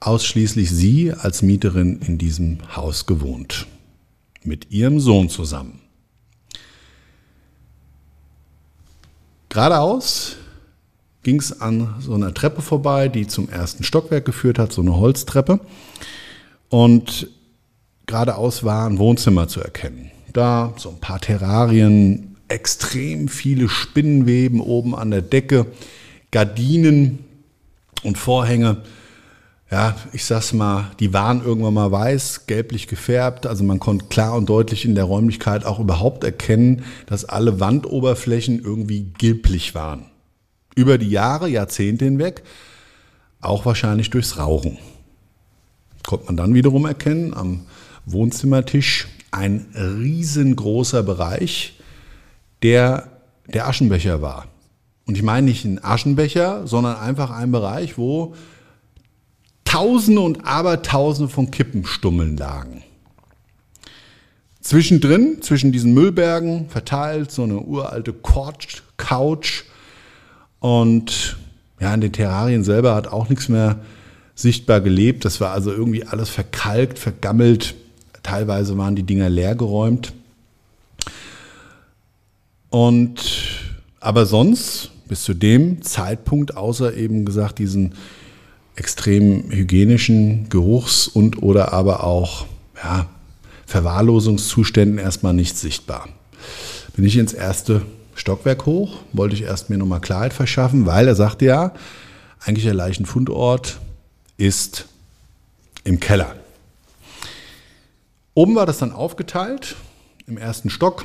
ausschließlich 0.00 0.70
sie 0.70 1.12
als 1.12 1.42
Mieterin 1.42 2.00
in 2.06 2.18
diesem 2.18 2.58
Haus 2.74 3.06
gewohnt. 3.06 3.66
Mit 4.42 4.70
ihrem 4.70 5.00
Sohn 5.00 5.28
zusammen. 5.28 5.80
Geradeaus 9.50 10.36
ging 11.22 11.38
es 11.38 11.60
an 11.60 11.96
so 12.00 12.14
einer 12.14 12.32
Treppe 12.32 12.62
vorbei, 12.62 13.08
die 13.08 13.26
zum 13.26 13.48
ersten 13.48 13.84
Stockwerk 13.84 14.24
geführt 14.24 14.58
hat, 14.58 14.72
so 14.72 14.80
eine 14.80 14.96
Holztreppe. 14.96 15.60
Und 16.70 17.28
geradeaus 18.06 18.64
war 18.64 18.86
ein 18.86 18.98
Wohnzimmer 18.98 19.48
zu 19.48 19.60
erkennen. 19.60 20.10
Da 20.32 20.72
so 20.76 20.90
ein 20.90 21.00
paar 21.00 21.20
Terrarien, 21.20 22.36
extrem 22.50 23.28
viele 23.28 23.68
Spinnenweben 23.68 24.60
oben 24.60 24.94
an 24.94 25.10
der 25.10 25.22
Decke, 25.22 25.66
Gardinen 26.30 27.20
und 28.02 28.18
Vorhänge. 28.18 28.78
Ja, 29.70 29.94
ich 30.12 30.24
sag's 30.24 30.52
mal, 30.52 30.90
die 30.98 31.12
waren 31.12 31.44
irgendwann 31.44 31.74
mal 31.74 31.92
weiß, 31.92 32.46
gelblich 32.46 32.88
gefärbt. 32.88 33.46
Also 33.46 33.62
man 33.62 33.78
konnte 33.78 34.06
klar 34.06 34.34
und 34.34 34.48
deutlich 34.48 34.84
in 34.84 34.96
der 34.96 35.04
Räumlichkeit 35.04 35.64
auch 35.64 35.78
überhaupt 35.78 36.24
erkennen, 36.24 36.84
dass 37.06 37.24
alle 37.24 37.60
Wandoberflächen 37.60 38.60
irgendwie 38.60 39.12
gelblich 39.16 39.76
waren. 39.76 40.06
Über 40.74 40.98
die 40.98 41.10
Jahre, 41.10 41.48
Jahrzehnte 41.48 42.04
hinweg, 42.04 42.42
auch 43.40 43.64
wahrscheinlich 43.64 44.10
durchs 44.10 44.38
Rauchen. 44.38 44.78
Konnte 46.04 46.26
man 46.26 46.36
dann 46.36 46.54
wiederum 46.54 46.84
erkennen, 46.86 47.32
am 47.34 47.66
Wohnzimmertisch 48.06 49.06
ein 49.30 49.66
riesengroßer 49.74 51.04
Bereich, 51.04 51.79
der 52.62 53.10
der 53.52 53.68
Aschenbecher 53.68 54.22
war. 54.22 54.46
Und 55.06 55.16
ich 55.16 55.22
meine 55.22 55.46
nicht 55.46 55.64
einen 55.64 55.82
Aschenbecher, 55.82 56.66
sondern 56.66 56.96
einfach 56.96 57.30
einen 57.30 57.52
Bereich, 57.52 57.98
wo 57.98 58.34
Tausende 59.64 60.20
und 60.20 60.46
Abertausende 60.46 61.32
von 61.32 61.50
Kippenstummeln 61.50 62.36
lagen. 62.36 62.82
Zwischendrin, 64.60 65.42
zwischen 65.42 65.72
diesen 65.72 65.94
Müllbergen, 65.94 66.68
verteilt 66.68 67.30
so 67.30 67.44
eine 67.44 67.60
uralte 67.60 68.12
Couch. 68.12 69.64
Und 70.58 71.38
ja, 71.80 71.94
in 71.94 72.00
den 72.00 72.12
Terrarien 72.12 72.62
selber 72.62 72.94
hat 72.94 73.06
auch 73.08 73.28
nichts 73.28 73.48
mehr 73.48 73.80
sichtbar 74.34 74.80
gelebt. 74.80 75.24
Das 75.24 75.40
war 75.40 75.52
also 75.52 75.70
irgendwie 75.72 76.04
alles 76.04 76.28
verkalkt, 76.28 76.98
vergammelt. 76.98 77.74
Teilweise 78.22 78.76
waren 78.76 78.96
die 78.96 79.02
Dinger 79.02 79.30
leergeräumt. 79.30 80.12
Und 82.70 83.20
aber 83.98 84.24
sonst 84.26 84.90
bis 85.08 85.24
zu 85.24 85.34
dem 85.34 85.82
Zeitpunkt, 85.82 86.56
außer 86.56 86.94
eben 86.94 87.24
gesagt 87.24 87.58
diesen 87.58 87.94
extrem 88.76 89.50
hygienischen 89.50 90.48
Geruchs- 90.48 91.08
und 91.08 91.42
oder 91.42 91.72
aber 91.72 92.04
auch 92.04 92.46
ja, 92.82 93.06
Verwahrlosungszuständen 93.66 94.98
erstmal 94.98 95.34
nicht 95.34 95.58
sichtbar. 95.58 96.08
Bin 96.94 97.04
ich 97.04 97.16
ins 97.16 97.32
erste 97.32 97.82
Stockwerk 98.14 98.66
hoch, 98.66 98.98
wollte 99.12 99.34
ich 99.34 99.42
erst 99.42 99.68
mir 99.68 99.78
nochmal 99.78 100.00
Klarheit 100.00 100.32
verschaffen, 100.32 100.86
weil 100.86 101.08
er 101.08 101.14
sagte 101.14 101.44
ja, 101.44 101.74
eigentlich 102.40 102.64
der 102.64 102.74
Leichenfundort 102.74 103.80
ist 104.36 104.86
im 105.84 106.00
Keller. 106.00 106.34
Oben 108.34 108.54
war 108.54 108.64
das 108.64 108.78
dann 108.78 108.92
aufgeteilt 108.92 109.76
im 110.26 110.38
ersten 110.38 110.70
Stock 110.70 111.04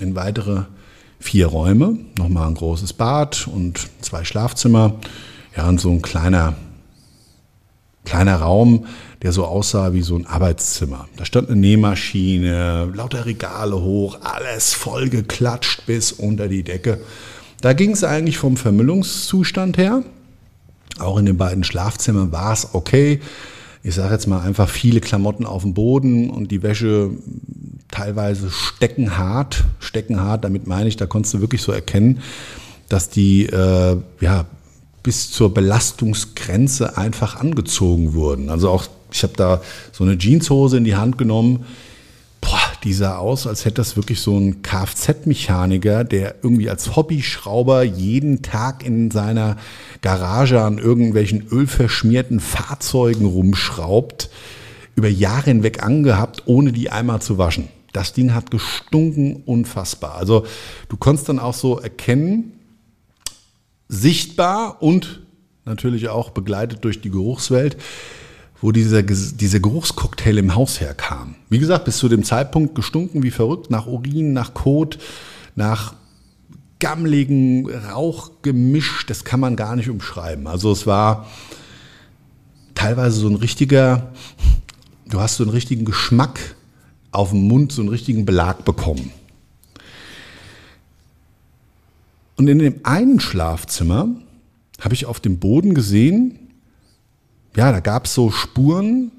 in 0.00 0.14
weitere 0.14 0.62
vier 1.18 1.46
Räume, 1.46 1.98
nochmal 2.18 2.48
ein 2.48 2.54
großes 2.54 2.94
Bad 2.94 3.46
und 3.46 3.88
zwei 4.00 4.24
Schlafzimmer. 4.24 4.94
Ja, 5.56 5.68
und 5.68 5.80
so 5.80 5.90
ein 5.90 6.02
kleiner, 6.02 6.54
kleiner 8.04 8.36
Raum, 8.36 8.86
der 9.22 9.32
so 9.32 9.44
aussah 9.44 9.92
wie 9.92 10.02
so 10.02 10.16
ein 10.16 10.26
Arbeitszimmer. 10.26 11.08
Da 11.16 11.24
stand 11.24 11.50
eine 11.50 11.60
Nähmaschine, 11.60 12.90
lauter 12.94 13.26
Regale 13.26 13.80
hoch, 13.80 14.18
alles 14.22 14.72
voll 14.72 15.10
geklatscht 15.10 15.84
bis 15.86 16.12
unter 16.12 16.48
die 16.48 16.62
Decke. 16.62 17.00
Da 17.60 17.74
ging 17.74 17.90
es 17.90 18.04
eigentlich 18.04 18.38
vom 18.38 18.56
Vermüllungszustand 18.56 19.76
her. 19.76 20.02
Auch 20.98 21.18
in 21.18 21.26
den 21.26 21.36
beiden 21.36 21.64
Schlafzimmern 21.64 22.32
war 22.32 22.52
es 22.52 22.68
okay. 22.72 23.20
Ich 23.82 23.94
sage 23.94 24.14
jetzt 24.14 24.26
mal 24.26 24.40
einfach 24.40 24.68
viele 24.68 25.00
Klamotten 25.00 25.46
auf 25.46 25.62
dem 25.62 25.74
Boden 25.74 26.30
und 26.30 26.50
die 26.50 26.62
Wäsche 26.62 27.10
teilweise 27.90 28.50
steckenhart. 28.50 29.64
Steckenhart, 29.78 30.44
damit 30.44 30.66
meine 30.66 30.88
ich, 30.88 30.96
da 30.96 31.06
konntest 31.06 31.34
du 31.34 31.40
wirklich 31.40 31.62
so 31.62 31.72
erkennen, 31.72 32.20
dass 32.88 33.08
die 33.08 33.46
äh, 33.46 33.96
ja, 34.20 34.46
bis 35.02 35.30
zur 35.30 35.54
Belastungsgrenze 35.54 36.96
einfach 36.96 37.36
angezogen 37.36 38.12
wurden. 38.14 38.50
Also 38.50 38.70
auch, 38.70 38.86
ich 39.12 39.22
habe 39.22 39.32
da 39.36 39.62
so 39.92 40.04
eine 40.04 40.18
Jeanshose 40.18 40.76
in 40.76 40.84
die 40.84 40.96
Hand 40.96 41.18
genommen. 41.18 41.64
Boah, 42.40 42.60
die 42.84 42.94
sah 42.94 43.18
aus, 43.18 43.46
als 43.46 43.64
hätte 43.64 43.76
das 43.76 43.96
wirklich 43.96 44.20
so 44.20 44.36
ein 44.38 44.62
Kfz-Mechaniker, 44.62 46.04
der 46.04 46.36
irgendwie 46.42 46.70
als 46.70 46.96
Hobbyschrauber 46.96 47.82
jeden 47.82 48.42
Tag 48.42 48.84
in 48.84 49.10
seiner 49.10 49.56
Garage 50.00 50.62
an 50.62 50.78
irgendwelchen 50.78 51.46
ölverschmierten 51.50 52.40
Fahrzeugen 52.40 53.26
rumschraubt, 53.26 54.30
über 54.96 55.08
Jahre 55.08 55.50
hinweg 55.50 55.82
angehabt, 55.82 56.42
ohne 56.46 56.72
die 56.72 56.90
einmal 56.90 57.20
zu 57.20 57.36
waschen. 57.36 57.68
Das 57.92 58.12
Ding 58.12 58.34
hat 58.34 58.50
gestunken 58.50 59.42
unfassbar. 59.46 60.14
Also 60.14 60.46
du 60.88 60.96
konntest 60.96 61.28
dann 61.28 61.38
auch 61.38 61.54
so 61.54 61.78
erkennen, 61.78 62.52
sichtbar 63.88 64.82
und 64.82 65.20
natürlich 65.64 66.08
auch 66.08 66.30
begleitet 66.30 66.84
durch 66.84 67.00
die 67.00 67.10
Geruchswelt, 67.10 67.76
wo 68.60 68.72
dieser, 68.72 69.02
dieser 69.02 69.60
Geruchscocktail 69.60 70.38
im 70.38 70.54
Haus 70.54 70.80
herkam. 70.80 71.34
Wie 71.48 71.58
gesagt, 71.58 71.84
bis 71.86 71.98
zu 71.98 72.08
dem 72.08 72.24
Zeitpunkt 72.24 72.74
gestunken 72.74 73.22
wie 73.22 73.30
verrückt, 73.30 73.70
nach 73.70 73.86
Urin, 73.86 74.32
nach 74.32 74.54
Kot, 74.54 74.98
nach 75.56 75.94
gammligen 76.78 77.68
Rauchgemisch, 77.70 79.06
das 79.06 79.24
kann 79.24 79.40
man 79.40 79.56
gar 79.56 79.76
nicht 79.76 79.90
umschreiben. 79.90 80.46
Also 80.46 80.72
es 80.72 80.86
war 80.86 81.26
teilweise 82.74 83.20
so 83.20 83.28
ein 83.28 83.36
richtiger, 83.36 84.12
du 85.08 85.20
hast 85.20 85.36
so 85.36 85.44
einen 85.44 85.52
richtigen 85.52 85.84
Geschmack 85.84 86.54
auf 87.12 87.30
dem 87.30 87.48
Mund, 87.48 87.72
so 87.72 87.82
einen 87.82 87.90
richtigen 87.90 88.24
Belag 88.24 88.64
bekommen. 88.64 89.12
Und 92.36 92.48
in 92.48 92.58
dem 92.58 92.80
einen 92.84 93.20
Schlafzimmer 93.20 94.08
habe 94.80 94.94
ich 94.94 95.06
auf 95.06 95.20
dem 95.20 95.38
Boden 95.38 95.74
gesehen, 95.74 96.38
ja, 97.56 97.72
da 97.72 97.80
gab 97.80 98.06
es 98.06 98.14
so 98.14 98.30
Spuren. 98.30 99.10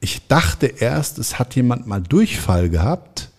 Ich 0.00 0.28
dachte 0.28 0.66
erst, 0.66 1.18
es 1.18 1.38
hat 1.38 1.56
jemand 1.56 1.86
mal 1.86 2.02
Durchfall 2.02 2.68
gehabt, 2.68 3.30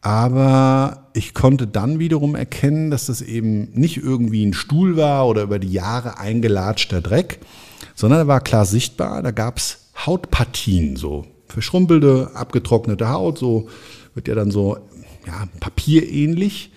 aber 0.00 1.08
ich 1.14 1.34
konnte 1.34 1.66
dann 1.66 1.98
wiederum 1.98 2.34
erkennen, 2.34 2.90
dass 2.90 3.06
das 3.06 3.22
eben 3.22 3.70
nicht 3.72 3.96
irgendwie 3.96 4.44
ein 4.44 4.52
Stuhl 4.52 4.96
war 4.96 5.26
oder 5.26 5.42
über 5.42 5.58
die 5.58 5.72
Jahre 5.72 6.18
eingelatschter 6.18 7.00
Dreck, 7.00 7.40
sondern 7.94 8.20
er 8.20 8.28
war 8.28 8.40
klar 8.40 8.66
sichtbar. 8.66 9.22
Da 9.22 9.30
gab 9.30 9.56
es 9.56 9.88
Hautpartien, 10.06 10.96
so 10.96 11.26
verschrumpelte, 11.48 12.30
abgetrocknete 12.34 13.08
Haut, 13.08 13.38
so 13.38 13.68
wird 14.14 14.28
ja 14.28 14.34
dann 14.34 14.50
so 14.50 14.78
ja, 15.26 15.48
papierähnlich 15.60 16.72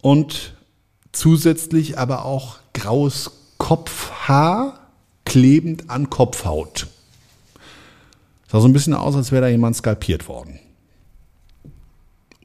und 0.00 0.54
zusätzlich 1.12 1.98
aber 1.98 2.24
auch 2.24 2.58
graues 2.74 3.30
Kopfhaar 3.58 4.90
klebend 5.24 5.90
an 5.90 6.10
Kopfhaut. 6.10 6.88
Sah 8.48 8.60
so 8.60 8.68
ein 8.68 8.72
bisschen 8.72 8.94
aus, 8.94 9.14
als 9.16 9.32
wäre 9.32 9.42
da 9.42 9.48
jemand 9.48 9.76
skalpiert 9.76 10.28
worden. 10.28 10.58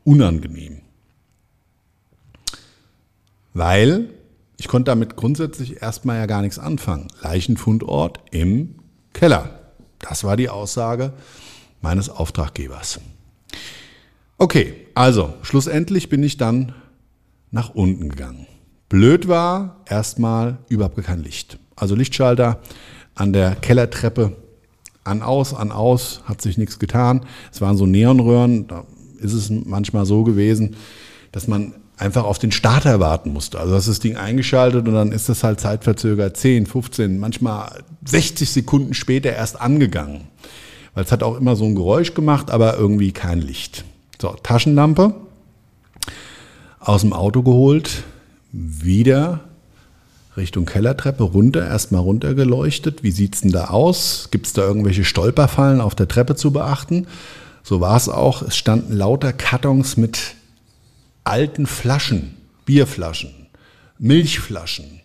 Unangenehm. 0.03 0.81
Weil 3.53 4.09
ich 4.57 4.67
konnte 4.67 4.91
damit 4.91 5.15
grundsätzlich 5.15 5.81
erstmal 5.81 6.17
ja 6.17 6.25
gar 6.25 6.41
nichts 6.41 6.59
anfangen. 6.59 7.07
Leichenfundort 7.21 8.19
im 8.31 8.75
Keller. 9.13 9.66
Das 9.99 10.23
war 10.23 10.37
die 10.37 10.49
Aussage 10.49 11.13
meines 11.81 12.09
Auftraggebers. 12.09 12.99
Okay, 14.37 14.87
also 14.93 15.33
schlussendlich 15.41 16.09
bin 16.09 16.21
ich 16.23 16.37
dann 16.37 16.73
nach 17.51 17.69
unten 17.69 18.09
gegangen. 18.09 18.45
Blöd 18.89 19.27
war 19.27 19.81
erstmal 19.87 20.59
überhaupt 20.69 21.01
kein 21.03 21.23
Licht. 21.23 21.57
Also 21.75 21.95
Lichtschalter 21.95 22.61
an 23.15 23.33
der 23.33 23.55
Kellertreppe 23.55 24.35
an 25.03 25.21
aus, 25.21 25.53
an 25.53 25.71
aus, 25.71 26.21
hat 26.25 26.41
sich 26.41 26.57
nichts 26.57 26.79
getan. 26.79 27.25
Es 27.51 27.61
waren 27.61 27.77
so 27.77 27.85
Neonröhren, 27.85 28.67
da 28.67 28.83
ist 29.19 29.33
es 29.33 29.49
manchmal 29.49 30.05
so 30.05 30.23
gewesen, 30.23 30.75
dass 31.31 31.47
man 31.47 31.73
einfach 31.97 32.23
auf 32.23 32.39
den 32.39 32.51
Starter 32.51 32.99
warten 32.99 33.33
musste. 33.33 33.59
Also 33.59 33.73
hast 33.73 33.87
das 33.87 33.99
Ding 33.99 34.17
eingeschaltet 34.17 34.87
und 34.87 34.93
dann 34.93 35.11
ist 35.11 35.29
das 35.29 35.43
halt 35.43 35.59
zeitverzögert 35.59 36.37
10, 36.37 36.67
15, 36.67 37.19
manchmal 37.19 37.83
60 38.05 38.49
Sekunden 38.49 38.93
später 38.93 39.33
erst 39.33 39.59
angegangen. 39.59 40.27
Weil 40.93 41.03
es 41.03 41.11
hat 41.11 41.23
auch 41.23 41.37
immer 41.37 41.55
so 41.55 41.65
ein 41.65 41.75
Geräusch 41.75 42.13
gemacht, 42.13 42.51
aber 42.51 42.77
irgendwie 42.77 43.11
kein 43.11 43.41
Licht. 43.41 43.83
So, 44.21 44.35
Taschenlampe 44.41 45.15
aus 46.79 47.01
dem 47.01 47.13
Auto 47.13 47.43
geholt, 47.43 48.03
wieder 48.51 49.41
Richtung 50.37 50.65
Kellertreppe 50.65 51.23
runter, 51.23 51.67
erstmal 51.67 52.01
runtergeleuchtet. 52.01 53.03
Wie 53.03 53.11
sieht's 53.11 53.41
denn 53.41 53.51
da 53.51 53.65
aus? 53.65 54.29
Gibt 54.31 54.45
es 54.45 54.53
da 54.53 54.61
irgendwelche 54.61 55.03
Stolperfallen 55.03 55.81
auf 55.81 55.95
der 55.95 56.07
Treppe 56.07 56.35
zu 56.35 56.51
beachten? 56.51 57.07
So 57.63 57.81
war 57.81 57.97
es 57.97 58.07
auch. 58.07 58.43
Es 58.43 58.55
standen 58.55 58.93
lauter 58.93 59.33
Kartons 59.33 59.97
mit 59.97 60.36
alten 61.27 61.65
Flaschen, 61.65 62.35
Bierflaschen, 62.65 63.31
Milchflaschen. 63.99 65.01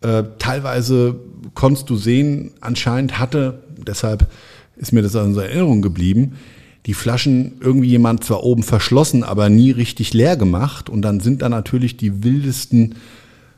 Äh, 0.00 0.24
teilweise 0.38 1.20
konntest 1.54 1.90
du 1.90 1.96
sehen, 1.96 2.52
anscheinend 2.60 3.18
hatte, 3.18 3.62
deshalb 3.86 4.30
ist 4.76 4.92
mir 4.92 5.02
das 5.02 5.14
in 5.14 5.36
Erinnerung 5.36 5.82
geblieben, 5.82 6.36
die 6.86 6.94
Flaschen 6.94 7.58
irgendwie 7.60 7.88
jemand 7.88 8.24
zwar 8.24 8.42
oben 8.42 8.62
verschlossen, 8.62 9.22
aber 9.22 9.50
nie 9.50 9.70
richtig 9.70 10.14
leer 10.14 10.36
gemacht. 10.36 10.88
Und 10.88 11.02
dann 11.02 11.20
sind 11.20 11.42
da 11.42 11.48
natürlich 11.48 11.98
die 11.98 12.24
wildesten 12.24 12.94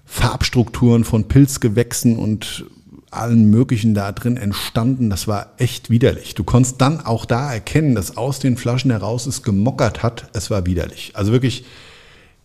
Farbstrukturen 0.05 1.05
von 1.05 1.29
Pilzgewächsen 1.29 2.17
und 2.17 2.65
allen 3.13 3.51
möglichen 3.51 3.95
da 3.95 4.13
drin 4.13 4.37
entstanden. 4.37 5.11
Das 5.11 5.29
war 5.29 5.53
echt 5.59 5.91
widerlich. 5.91 6.35
Du 6.35 6.45
konntest 6.45 6.81
dann 6.81 7.01
auch 7.01 7.25
da 7.25 7.53
erkennen, 7.53 7.95
dass 7.95 8.17
aus 8.17 8.39
den 8.39 8.57
Flaschen 8.57 8.91
heraus 8.91 9.27
es 9.27 9.43
gemockert 9.43 10.03
hat. 10.03 10.29
Es 10.33 10.51
war 10.51 10.67
widerlich. 10.67 11.13
Also 11.15 11.33
wirklich 11.33 11.65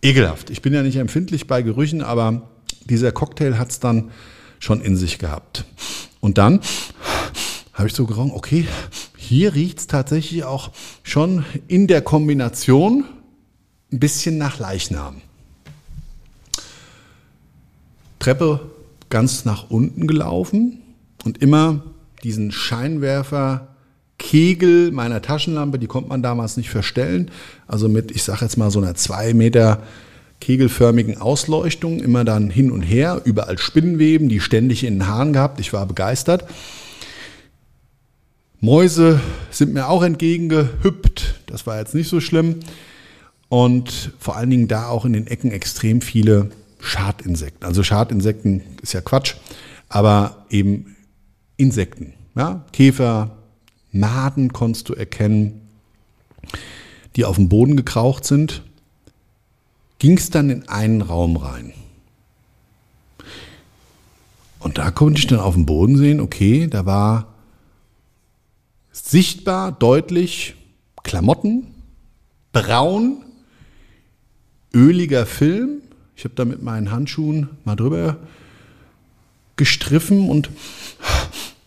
ekelhaft. 0.02 0.50
Ich 0.50 0.62
bin 0.62 0.74
ja 0.74 0.82
nicht 0.82 0.96
empfindlich 0.96 1.46
bei 1.46 1.62
Gerüchen, 1.62 2.02
aber 2.02 2.48
dieser 2.84 3.12
Cocktail 3.12 3.58
hat 3.58 3.70
es 3.70 3.80
dann 3.80 4.10
schon 4.58 4.80
in 4.80 4.96
sich 4.96 5.18
gehabt. 5.18 5.64
Und 6.20 6.38
dann 6.38 6.60
habe 7.72 7.88
ich 7.88 7.94
so 7.94 8.06
geraucht, 8.06 8.32
okay, 8.34 8.66
hier 9.16 9.54
riecht 9.54 9.78
es 9.78 9.86
tatsächlich 9.86 10.44
auch 10.44 10.70
schon 11.02 11.44
in 11.68 11.86
der 11.86 12.02
Kombination 12.02 13.04
ein 13.92 14.00
bisschen 14.00 14.36
nach 14.38 14.58
Leichnam. 14.58 15.22
Treppe 18.18 18.60
ganz 19.10 19.44
nach 19.44 19.70
unten 19.70 20.06
gelaufen 20.06 20.82
und 21.24 21.38
immer 21.38 21.82
diesen 22.22 22.52
Scheinwerfer 22.52 23.68
Kegel 24.18 24.90
meiner 24.90 25.22
Taschenlampe, 25.22 25.78
die 25.78 25.86
konnte 25.86 26.08
man 26.08 26.22
damals 26.22 26.56
nicht 26.56 26.70
verstellen. 26.70 27.30
Also 27.66 27.88
mit, 27.88 28.10
ich 28.10 28.24
sage 28.24 28.44
jetzt 28.44 28.56
mal, 28.56 28.70
so 28.70 28.80
einer 28.80 28.94
zwei 28.96 29.32
Meter 29.32 29.82
kegelförmigen 30.40 31.18
Ausleuchtung, 31.18 32.00
immer 32.00 32.24
dann 32.24 32.50
hin 32.50 32.70
und 32.70 32.82
her, 32.82 33.22
überall 33.24 33.58
Spinnenweben, 33.58 34.28
die 34.28 34.40
ständig 34.40 34.84
in 34.84 34.94
den 34.94 35.08
Haaren 35.08 35.32
gehabt. 35.32 35.60
Ich 35.60 35.72
war 35.72 35.86
begeistert. 35.86 36.44
Mäuse 38.60 39.20
sind 39.50 39.72
mir 39.72 39.88
auch 39.88 40.02
entgegengehüppt. 40.02 41.42
Das 41.46 41.66
war 41.66 41.78
jetzt 41.78 41.94
nicht 41.94 42.08
so 42.08 42.20
schlimm. 42.20 42.56
Und 43.48 44.12
vor 44.18 44.36
allen 44.36 44.50
Dingen 44.50 44.68
da 44.68 44.88
auch 44.88 45.04
in 45.04 45.12
den 45.12 45.26
Ecken 45.26 45.52
extrem 45.52 46.00
viele 46.00 46.50
Schadinsekten. 46.88 47.64
Also 47.64 47.82
Schadinsekten 47.82 48.62
ist 48.82 48.94
ja 48.94 49.00
Quatsch, 49.00 49.34
aber 49.88 50.46
eben 50.50 50.96
Insekten. 51.56 52.14
Ja? 52.34 52.64
Käfer, 52.72 53.36
Maden 53.92 54.52
konntest 54.52 54.88
du 54.88 54.94
erkennen, 54.94 55.68
die 57.16 57.24
auf 57.24 57.36
dem 57.36 57.48
Boden 57.48 57.76
gekraucht 57.76 58.24
sind. 58.24 58.62
Ging 59.98 60.20
dann 60.30 60.50
in 60.50 60.68
einen 60.68 61.02
Raum 61.02 61.36
rein. 61.36 61.72
Und 64.60 64.78
da 64.78 64.90
konnte 64.90 65.18
ich 65.18 65.26
dann 65.26 65.40
auf 65.40 65.54
dem 65.54 65.66
Boden 65.66 65.96
sehen, 65.96 66.20
okay, 66.20 66.66
da 66.68 66.86
war 66.86 67.34
sichtbar, 68.92 69.72
deutlich 69.72 70.54
Klamotten, 71.02 71.66
braun, 72.52 73.24
öliger 74.74 75.26
Film. 75.26 75.82
Ich 76.18 76.24
habe 76.24 76.34
da 76.34 76.44
mit 76.44 76.64
meinen 76.64 76.90
Handschuhen 76.90 77.48
mal 77.64 77.76
drüber 77.76 78.16
gestriffen 79.54 80.28
und 80.28 80.50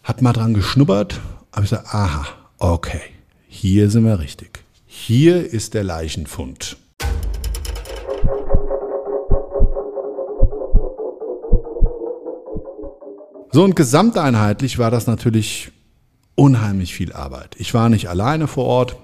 hat 0.04 0.22
mal 0.22 0.34
dran 0.34 0.54
geschnuppert. 0.54 1.22
Aber 1.52 1.64
ich 1.64 1.70
gesagt, 1.70 1.88
aha, 1.96 2.28
okay, 2.58 3.00
hier 3.48 3.90
sind 3.90 4.04
wir 4.04 4.20
richtig. 4.20 4.66
Hier 4.86 5.50
ist 5.50 5.74
der 5.74 5.86
Leichenfund. 5.86 6.76
So 13.54 13.64
und 13.64 13.78
gesamteinheitlich 13.78 14.78
war 14.78 14.92
das 14.92 15.08
natürlich 15.08 15.72
unheimlich 16.36 16.94
viel 16.94 17.14
Arbeit. 17.14 17.56
Ich 17.58 17.74
war 17.74 17.88
nicht 17.88 18.10
alleine 18.10 18.48
vor 18.48 18.66
Ort. 18.66 18.98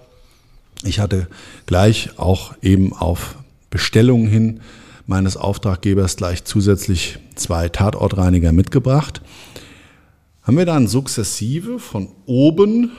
Ich 0.84 1.00
hatte 1.00 1.30
gleich 1.68 2.20
auch 2.20 2.54
eben 2.62 2.92
auf 2.92 3.36
Bestellung 3.70 4.28
hin 4.28 4.60
meines 5.08 5.38
Auftraggebers 5.38 6.18
gleich 6.18 6.44
zusätzlich 6.44 7.18
zwei 7.36 7.70
Tatortreiniger 7.70 8.52
mitgebracht. 8.52 9.22
Haben 10.44 10.58
wir 10.58 10.66
dann 10.66 10.88
sukzessive 10.88 11.80
von 11.80 12.10
oben 12.26 12.92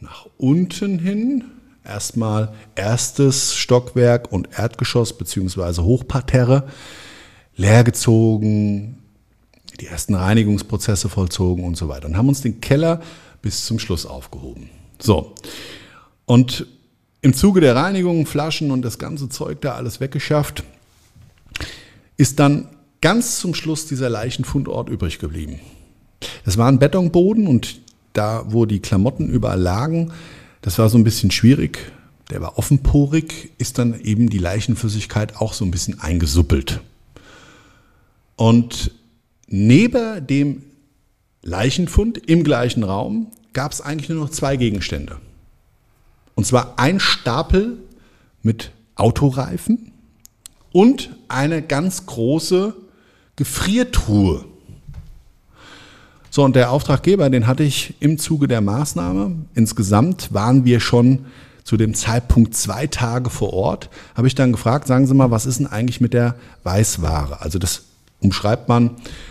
nach 0.00 0.26
unten 0.38 0.98
hin 0.98 1.44
erstmal 1.84 2.52
erstes 2.74 3.54
Stockwerk 3.54 4.32
und 4.32 4.48
Erdgeschoss 4.56 5.16
beziehungsweise 5.16 5.84
Hochparterre 5.84 6.64
leergezogen, 7.56 8.98
die 9.80 9.86
ersten 9.86 10.14
Reinigungsprozesse 10.14 11.08
vollzogen 11.08 11.64
und 11.64 11.76
so 11.76 11.88
weiter 11.88 12.06
und 12.06 12.16
haben 12.16 12.28
uns 12.28 12.40
den 12.40 12.60
Keller 12.60 13.00
bis 13.42 13.64
zum 13.64 13.78
Schluss 13.78 14.06
aufgehoben. 14.06 14.70
So. 14.98 15.34
Und 16.24 16.66
im 17.22 17.34
Zuge 17.34 17.60
der 17.60 17.76
Reinigung, 17.76 18.26
Flaschen 18.26 18.70
und 18.70 18.82
das 18.82 18.98
ganze 18.98 19.28
Zeug 19.28 19.60
da 19.60 19.74
alles 19.74 20.00
weggeschafft, 20.00 20.64
ist 22.16 22.38
dann 22.38 22.68
ganz 23.00 23.38
zum 23.38 23.54
Schluss 23.54 23.86
dieser 23.86 24.08
Leichenfundort 24.08 24.88
übrig 24.88 25.18
geblieben. 25.18 25.60
Das 26.44 26.56
war 26.56 26.68
ein 26.68 26.78
Betonboden 26.78 27.46
und 27.46 27.80
da, 28.12 28.44
wo 28.48 28.64
die 28.66 28.80
Klamotten 28.80 29.28
überall 29.28 29.60
lagen, 29.60 30.12
das 30.62 30.78
war 30.78 30.88
so 30.88 30.98
ein 30.98 31.04
bisschen 31.04 31.30
schwierig. 31.30 31.92
Der 32.30 32.40
war 32.40 32.58
offenporig, 32.58 33.50
ist 33.58 33.78
dann 33.78 34.00
eben 34.00 34.28
die 34.28 34.38
Leichenflüssigkeit 34.38 35.36
auch 35.36 35.52
so 35.52 35.64
ein 35.64 35.70
bisschen 35.70 36.00
eingesuppelt. 36.00 36.80
Und 38.34 38.90
neben 39.46 40.26
dem 40.26 40.62
Leichenfund 41.42 42.18
im 42.18 42.42
gleichen 42.42 42.82
Raum 42.82 43.28
gab 43.52 43.72
es 43.72 43.80
eigentlich 43.80 44.08
nur 44.08 44.24
noch 44.24 44.30
zwei 44.30 44.56
Gegenstände. 44.56 45.18
Und 46.34 46.46
zwar 46.46 46.78
ein 46.78 47.00
Stapel 47.00 47.78
mit 48.42 48.72
Autoreifen 48.96 49.92
und 50.72 51.15
eine 51.28 51.62
ganz 51.62 52.06
große 52.06 52.74
Gefriertruhe. 53.36 54.44
So, 56.30 56.44
und 56.44 56.54
der 56.54 56.70
Auftraggeber, 56.70 57.30
den 57.30 57.46
hatte 57.46 57.62
ich 57.62 57.94
im 58.00 58.18
Zuge 58.18 58.48
der 58.48 58.60
Maßnahme. 58.60 59.36
Insgesamt 59.54 60.34
waren 60.34 60.64
wir 60.64 60.80
schon 60.80 61.26
zu 61.64 61.76
dem 61.76 61.94
Zeitpunkt 61.94 62.54
zwei 62.54 62.86
Tage 62.86 63.30
vor 63.30 63.52
Ort. 63.52 63.90
Habe 64.14 64.26
ich 64.26 64.34
dann 64.34 64.52
gefragt, 64.52 64.86
sagen 64.86 65.06
Sie 65.06 65.14
mal, 65.14 65.30
was 65.30 65.46
ist 65.46 65.58
denn 65.58 65.66
eigentlich 65.66 66.00
mit 66.00 66.14
der 66.14 66.36
Weißware? 66.62 67.40
Also 67.40 67.58
das 67.58 67.84
umschreibt 68.20 68.68
man 68.68 68.90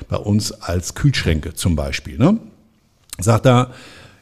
bei 0.09 0.17
uns 0.17 0.51
als 0.51 0.95
Kühlschränke 0.95 1.53
zum 1.53 1.75
Beispiel. 1.75 2.17
Ne? 2.17 2.37
Sagt 3.19 3.45
er, 3.45 3.71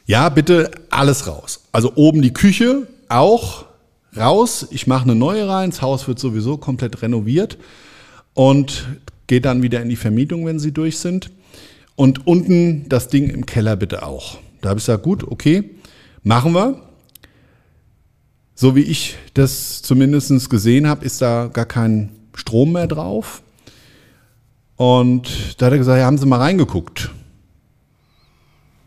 ja, 0.06 0.28
bitte 0.28 0.70
alles 0.90 1.26
raus. 1.26 1.62
Also 1.72 1.92
oben 1.96 2.22
die 2.22 2.34
Küche 2.34 2.86
auch 3.08 3.64
raus. 4.16 4.66
Ich 4.70 4.86
mache 4.86 5.04
eine 5.04 5.14
neue 5.14 5.48
rein. 5.48 5.70
Das 5.70 5.82
Haus 5.82 6.08
wird 6.08 6.18
sowieso 6.18 6.56
komplett 6.56 7.02
renoviert 7.02 7.58
und 8.34 8.86
geht 9.26 9.44
dann 9.44 9.62
wieder 9.62 9.80
in 9.80 9.88
die 9.88 9.96
Vermietung, 9.96 10.46
wenn 10.46 10.58
sie 10.58 10.72
durch 10.72 10.98
sind. 10.98 11.30
Und 11.96 12.26
unten 12.26 12.88
das 12.88 13.08
Ding 13.08 13.30
im 13.30 13.46
Keller 13.46 13.76
bitte 13.76 14.04
auch. 14.04 14.38
Da 14.60 14.70
habe 14.70 14.78
ich 14.78 14.86
gesagt, 14.86 15.04
gut, 15.04 15.24
okay, 15.24 15.70
machen 16.22 16.52
wir. 16.52 16.80
So 18.54 18.76
wie 18.76 18.82
ich 18.82 19.16
das 19.34 19.82
zumindest 19.82 20.48
gesehen 20.50 20.88
habe, 20.88 21.04
ist 21.04 21.22
da 21.22 21.48
gar 21.52 21.66
kein 21.66 22.10
Strom 22.34 22.72
mehr 22.72 22.86
drauf. 22.86 23.42
Und 24.76 25.60
da 25.60 25.66
hat 25.66 25.72
er 25.72 25.78
gesagt, 25.78 25.98
ja, 25.98 26.06
haben 26.06 26.18
Sie 26.18 26.26
mal 26.26 26.40
reingeguckt. 26.40 27.10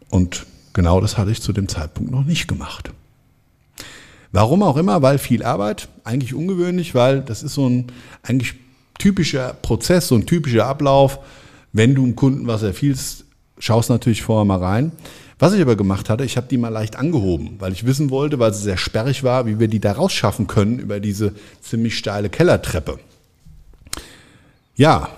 Und 0.09 0.45
genau 0.73 0.99
das 1.01 1.17
hatte 1.17 1.31
ich 1.31 1.41
zu 1.41 1.53
dem 1.53 1.67
Zeitpunkt 1.67 2.11
noch 2.11 2.23
nicht 2.23 2.47
gemacht. 2.47 2.91
Warum 4.31 4.63
auch 4.63 4.77
immer, 4.77 5.01
weil 5.01 5.17
viel 5.17 5.43
Arbeit, 5.43 5.87
eigentlich 6.03 6.33
ungewöhnlich, 6.33 6.95
weil 6.95 7.21
das 7.21 7.43
ist 7.43 7.53
so 7.53 7.67
ein 7.67 7.87
eigentlich 8.23 8.55
typischer 8.99 9.53
Prozess, 9.61 10.07
so 10.07 10.15
ein 10.15 10.25
typischer 10.25 10.65
Ablauf. 10.65 11.19
Wenn 11.73 11.95
du 11.95 12.03
dem 12.03 12.15
Kunden 12.15 12.47
was 12.47 12.63
erfiehlst, 12.63 13.25
schaust 13.59 13.89
natürlich 13.89 14.23
vorher 14.23 14.45
mal 14.45 14.59
rein. 14.59 14.91
Was 15.39 15.53
ich 15.53 15.61
aber 15.61 15.75
gemacht 15.75 16.09
hatte, 16.09 16.25
ich 16.25 16.35
habe 16.35 16.47
die 16.47 16.57
mal 16.57 16.69
leicht 16.69 16.95
angehoben, 16.95 17.55
weil 17.59 17.71
ich 17.71 17.85
wissen 17.85 18.09
wollte, 18.09 18.39
weil 18.39 18.53
sie 18.53 18.63
sehr 18.63 18.77
sperrig 18.77 19.23
war, 19.23 19.45
wie 19.45 19.59
wir 19.59 19.67
die 19.67 19.79
da 19.79 19.91
rausschaffen 19.91 20.47
können 20.47 20.79
über 20.79 20.99
diese 20.99 21.33
ziemlich 21.61 21.97
steile 21.97 22.29
Kellertreppe. 22.29 22.99
Ja, 24.75 25.09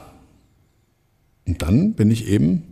und 1.47 1.61
dann 1.61 1.93
bin 1.93 2.11
ich 2.11 2.27
eben 2.27 2.63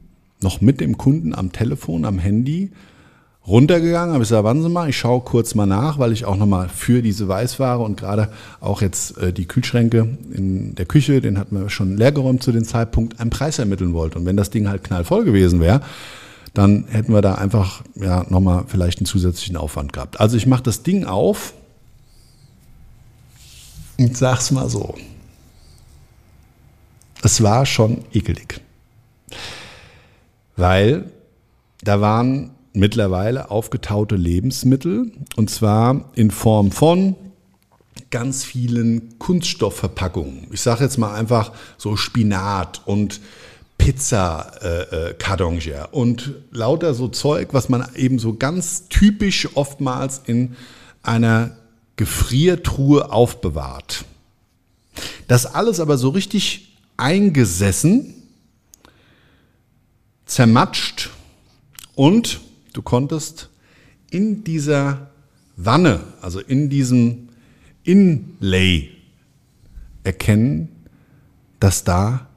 noch 0.41 0.61
mit 0.61 0.81
dem 0.81 0.97
Kunden 0.97 1.33
am 1.33 1.51
Telefon, 1.51 2.05
am 2.05 2.19
Handy 2.19 2.71
runtergegangen, 3.47 4.13
habe 4.13 4.23
ich 4.23 4.29
gesagt, 4.29 4.43
warten 4.43 4.61
Sie 4.61 4.69
mal, 4.69 4.89
ich 4.89 4.97
schaue 4.97 5.21
kurz 5.21 5.55
mal 5.55 5.65
nach, 5.65 5.99
weil 5.99 6.11
ich 6.11 6.25
auch 6.25 6.35
nochmal 6.35 6.67
für 6.67 7.01
diese 7.01 7.27
Weißware 7.27 7.79
und 7.79 7.95
gerade 7.95 8.29
auch 8.59 8.81
jetzt 8.81 9.17
äh, 9.17 9.31
die 9.31 9.45
Kühlschränke 9.45 10.17
in 10.33 10.75
der 10.75 10.85
Küche, 10.85 11.21
den 11.21 11.39
hatten 11.39 11.59
wir 11.59 11.69
schon 11.69 11.95
leergeräumt 11.95 12.43
zu 12.43 12.51
dem 12.51 12.65
Zeitpunkt, 12.65 13.19
einen 13.19 13.29
Preis 13.29 13.57
ermitteln 13.57 13.93
wollte. 13.93 14.19
Und 14.19 14.25
wenn 14.25 14.35
das 14.35 14.49
Ding 14.49 14.67
halt 14.67 14.83
knallvoll 14.83 15.23
gewesen 15.23 15.61
wäre, 15.61 15.81
dann 16.53 16.85
hätten 16.89 17.13
wir 17.13 17.21
da 17.21 17.35
einfach 17.35 17.83
ja 17.95 18.25
nochmal 18.29 18.65
vielleicht 18.67 18.99
einen 18.99 19.05
zusätzlichen 19.05 19.55
Aufwand 19.55 19.93
gehabt. 19.93 20.19
Also 20.19 20.35
ich 20.35 20.45
mache 20.45 20.63
das 20.63 20.83
Ding 20.83 21.05
auf 21.05 21.53
und 23.97 24.17
sag's 24.17 24.51
mal 24.51 24.67
so. 24.67 24.95
Es 27.23 27.41
war 27.41 27.65
schon 27.65 28.03
ekelig. 28.11 28.59
Weil 30.55 31.11
da 31.83 32.01
waren 32.01 32.51
mittlerweile 32.73 33.51
aufgetaute 33.51 34.15
Lebensmittel 34.15 35.11
und 35.35 35.49
zwar 35.49 36.11
in 36.15 36.31
Form 36.31 36.71
von 36.71 37.15
ganz 38.09 38.43
vielen 38.43 39.19
Kunststoffverpackungen. 39.19 40.47
Ich 40.51 40.61
sage 40.61 40.83
jetzt 40.83 40.97
mal 40.97 41.13
einfach 41.13 41.51
so 41.77 41.95
Spinat 41.95 42.81
und 42.85 43.19
Pizza-Kartons 43.77 45.65
äh, 45.65 45.71
äh 45.71 45.85
und 45.91 46.33
lauter 46.51 46.93
so 46.93 47.07
Zeug, 47.07 47.49
was 47.51 47.69
man 47.69 47.87
eben 47.95 48.19
so 48.19 48.35
ganz 48.35 48.87
typisch 48.89 49.49
oftmals 49.55 50.21
in 50.25 50.55
einer 51.03 51.57
Gefriertruhe 51.95 53.11
aufbewahrt. 53.11 54.05
Das 55.27 55.45
alles 55.45 55.79
aber 55.79 55.97
so 55.97 56.09
richtig 56.09 56.77
eingesessen, 56.97 58.13
zermatscht 60.25 61.09
und 61.95 62.41
Du 62.77 62.83
konntest 62.83 63.49
in 64.11 64.43
dieser 64.43 65.09
Wanne, 65.55 65.99
also 66.21 66.39
in 66.39 66.69
diesem 66.69 67.29
Inlay 67.83 68.91
erkennen, 70.03 70.69
dass 71.59 71.83
da 71.83 72.27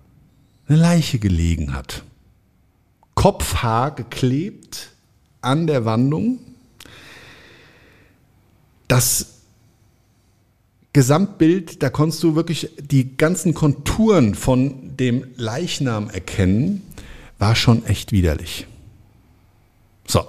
eine 0.66 0.78
Leiche 0.78 1.18
gelegen 1.18 1.74
hat. 1.74 2.04
Kopfhaar 3.14 3.94
geklebt 3.94 4.92
an 5.42 5.66
der 5.66 5.84
Wandung. 5.84 6.38
Das 8.88 9.42
Gesamtbild, 10.94 11.82
da 11.82 11.90
konntest 11.90 12.22
du 12.22 12.34
wirklich 12.34 12.70
die 12.80 13.18
ganzen 13.18 13.52
Konturen 13.52 14.34
von 14.34 14.96
dem 14.96 15.26
Leichnam 15.36 16.08
erkennen, 16.08 16.80
war 17.38 17.54
schon 17.54 17.84
echt 17.84 18.12
widerlich. 18.12 18.66
So. 20.10 20.26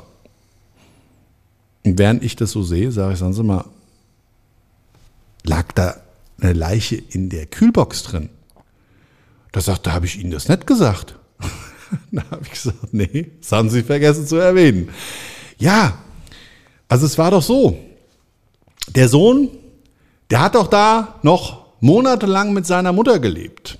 Und 1.83 1.97
während 1.97 2.23
ich 2.23 2.35
das 2.35 2.51
so 2.51 2.61
sehe, 2.61 2.91
sage 2.91 3.13
ich, 3.13 3.19
sagen 3.19 3.33
Sie 3.33 3.41
mal, 3.41 3.65
lag 5.43 5.71
da 5.71 5.95
eine 6.39 6.53
Leiche 6.53 6.97
in 6.97 7.29
der 7.29 7.47
Kühlbox 7.47 8.03
drin? 8.03 8.29
Da 9.51 9.59
sagt, 9.59 9.87
da 9.87 9.93
habe 9.93 10.05
ich 10.05 10.19
Ihnen 10.19 10.29
das 10.29 10.47
nicht 10.47 10.67
gesagt. 10.67 11.15
da 12.11 12.23
habe 12.29 12.43
ich 12.43 12.51
gesagt, 12.51 12.93
nee, 12.93 13.31
das 13.39 13.51
haben 13.51 13.71
Sie 13.71 13.81
vergessen 13.81 14.27
zu 14.27 14.35
erwähnen. 14.35 14.89
Ja, 15.57 15.97
also 16.87 17.07
es 17.07 17.17
war 17.17 17.31
doch 17.31 17.41
so. 17.41 17.79
Der 18.89 19.09
Sohn, 19.09 19.49
der 20.29 20.41
hat 20.41 20.53
doch 20.53 20.67
da 20.67 21.19
noch 21.23 21.65
monatelang 21.79 22.53
mit 22.53 22.67
seiner 22.67 22.93
Mutter 22.93 23.17
gelebt 23.17 23.79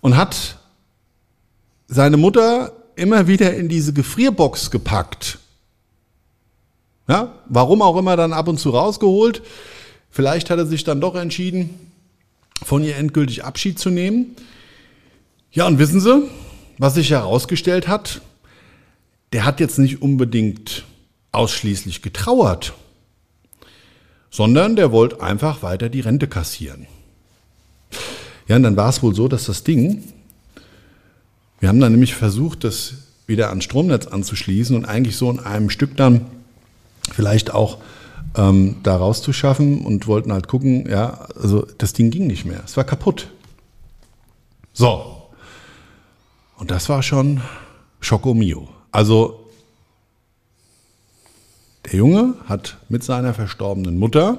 und 0.00 0.16
hat 0.16 0.58
seine 1.86 2.16
Mutter 2.16 2.77
immer 2.98 3.26
wieder 3.26 3.54
in 3.54 3.68
diese 3.68 3.92
Gefrierbox 3.92 4.70
gepackt. 4.70 5.38
Ja, 7.08 7.34
warum 7.46 7.80
auch 7.80 7.96
immer 7.96 8.16
dann 8.16 8.32
ab 8.32 8.48
und 8.48 8.58
zu 8.58 8.70
rausgeholt. 8.70 9.42
Vielleicht 10.10 10.50
hat 10.50 10.58
er 10.58 10.66
sich 10.66 10.84
dann 10.84 11.00
doch 11.00 11.14
entschieden, 11.14 11.70
von 12.62 12.84
ihr 12.84 12.96
endgültig 12.96 13.44
Abschied 13.44 13.78
zu 13.78 13.90
nehmen. 13.90 14.36
Ja, 15.50 15.66
und 15.66 15.78
wissen 15.78 16.00
Sie, 16.00 16.28
was 16.76 16.94
sich 16.94 17.10
herausgestellt 17.10 17.88
hat? 17.88 18.20
Der 19.32 19.44
hat 19.44 19.60
jetzt 19.60 19.78
nicht 19.78 20.02
unbedingt 20.02 20.84
ausschließlich 21.32 22.02
getrauert, 22.02 22.74
sondern 24.30 24.76
der 24.76 24.92
wollte 24.92 25.22
einfach 25.22 25.62
weiter 25.62 25.88
die 25.88 26.00
Rente 26.00 26.28
kassieren. 26.28 26.86
Ja, 28.48 28.56
und 28.56 28.62
dann 28.62 28.76
war 28.76 28.88
es 28.88 29.02
wohl 29.02 29.14
so, 29.14 29.28
dass 29.28 29.44
das 29.44 29.64
Ding 29.64 30.02
wir 31.60 31.68
haben 31.68 31.80
dann 31.80 31.92
nämlich 31.92 32.14
versucht, 32.14 32.64
das 32.64 32.94
wieder 33.26 33.50
ans 33.50 33.64
Stromnetz 33.64 34.06
anzuschließen 34.06 34.74
und 34.76 34.84
eigentlich 34.84 35.16
so 35.16 35.30
in 35.30 35.40
einem 35.40 35.70
Stück 35.70 35.96
dann 35.96 36.26
vielleicht 37.12 37.52
auch 37.52 37.78
ähm, 38.36 38.76
da 38.82 38.96
rauszuschaffen 38.96 39.84
und 39.84 40.06
wollten 40.06 40.32
halt 40.32 40.48
gucken, 40.48 40.88
ja, 40.88 41.26
also 41.40 41.66
das 41.78 41.92
Ding 41.92 42.10
ging 42.10 42.26
nicht 42.26 42.44
mehr. 42.44 42.62
Es 42.64 42.76
war 42.76 42.84
kaputt. 42.84 43.28
So. 44.72 45.28
Und 46.56 46.70
das 46.70 46.88
war 46.88 47.02
schon 47.02 47.40
Schocko 48.00 48.34
Mio. 48.34 48.68
Also 48.90 49.48
der 51.84 51.98
Junge 51.98 52.34
hat 52.46 52.78
mit 52.88 53.02
seiner 53.02 53.34
verstorbenen 53.34 53.98
Mutter 53.98 54.38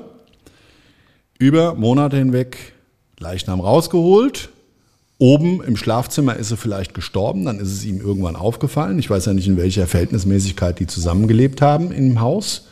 über 1.38 1.76
Monate 1.76 2.18
hinweg 2.18 2.74
Leichnam 3.18 3.60
rausgeholt, 3.60 4.50
Oben 5.20 5.62
im 5.62 5.76
Schlafzimmer 5.76 6.38
ist 6.38 6.50
er 6.50 6.58
vielleicht 6.58 6.94
gestorben, 6.94 7.44
dann 7.46 7.60
ist 7.60 7.74
es 7.74 7.84
ihm 7.84 8.00
irgendwann 8.00 8.38
aufgefallen. 8.38 8.98
Ich 9.00 9.10
weiß 9.10 9.26
ja 9.26 9.34
nicht, 9.34 9.48
in 9.48 9.58
welcher 9.58 9.86
Verhältnismäßigkeit 9.86 10.80
die 10.80 10.88
zusammengelebt 10.88 11.62
haben 11.62 11.92
im 11.92 12.22
Haus. 12.22 12.68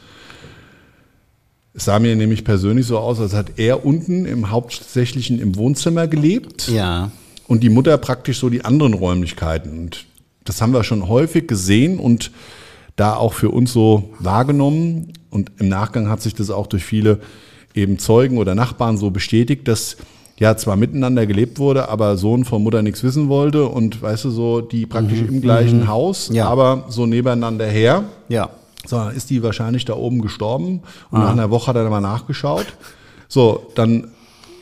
Es 1.74 1.86
sah 1.86 2.00
mir 2.00 2.16
nämlich 2.16 2.46
persönlich 2.46 2.88
so 2.88 2.98
aus, 2.98 3.20
als 3.20 3.34
hat 3.34 3.60
er 3.60 3.86
unten 3.86 4.26
im 4.26 4.50
hauptsächlichen 4.50 5.40
im 5.40 5.58
Wohnzimmer 5.58 6.08
gelebt. 6.08 6.70
Ja. 6.70 7.12
und 7.48 7.64
die 7.64 7.70
Mutter 7.70 7.98
praktisch 7.98 8.40
so 8.40 8.50
die 8.50 8.64
anderen 8.66 8.94
Räumlichkeiten. 8.94 9.78
Und 9.78 10.06
das 10.46 10.62
haben 10.62 10.74
wir 10.74 10.84
schon 10.84 11.08
häufig 11.08 11.48
gesehen 11.48 12.00
und 12.00 12.32
da 12.96 13.16
auch 13.16 13.34
für 13.34 13.50
uns 13.50 13.74
so 13.74 14.14
wahrgenommen. 14.20 15.14
Und 15.30 15.52
im 15.58 15.70
Nachgang 15.70 16.10
hat 16.10 16.22
sich 16.22 16.34
das 16.34 16.50
auch 16.50 16.68
durch 16.68 16.84
viele 16.84 17.20
eben 17.74 18.00
Zeugen 18.00 18.38
oder 18.38 18.56
Nachbarn 18.56 18.98
so 18.98 19.12
bestätigt, 19.12 19.68
dass 19.68 19.98
ja 20.40 20.56
zwar 20.56 20.76
miteinander 20.76 21.26
gelebt 21.26 21.58
wurde, 21.60 21.90
aber 21.90 22.16
Sohn 22.18 22.46
von 22.46 22.62
Mutter 22.64 22.82
nichts 22.82 23.04
wissen 23.04 23.28
wollte 23.30 23.66
und 23.68 24.02
weißt 24.02 24.26
du 24.26 24.30
so, 24.30 24.62
die 24.62 24.86
praktisch 24.86 25.20
im 25.22 25.42
gleichen 25.42 25.88
Haus, 25.88 26.30
Ja. 26.32 26.48
aber 26.48 26.86
so 26.90 27.06
nebeneinander 27.06 27.66
her. 27.66 28.04
Ja. 28.30 28.50
So, 28.86 28.98
dann 28.98 29.16
ist 29.16 29.30
die 29.30 29.42
wahrscheinlich 29.44 29.84
da 29.86 29.96
oben 29.96 30.22
gestorben 30.22 30.82
und 31.12 31.20
nach 31.20 31.32
einer 31.32 31.50
Woche 31.50 31.68
hat 31.68 31.76
er 31.76 31.84
dann 31.84 31.92
mal 31.92 32.02
nachgeschaut. 32.02 32.68
So, 33.28 33.66
dann 33.76 34.10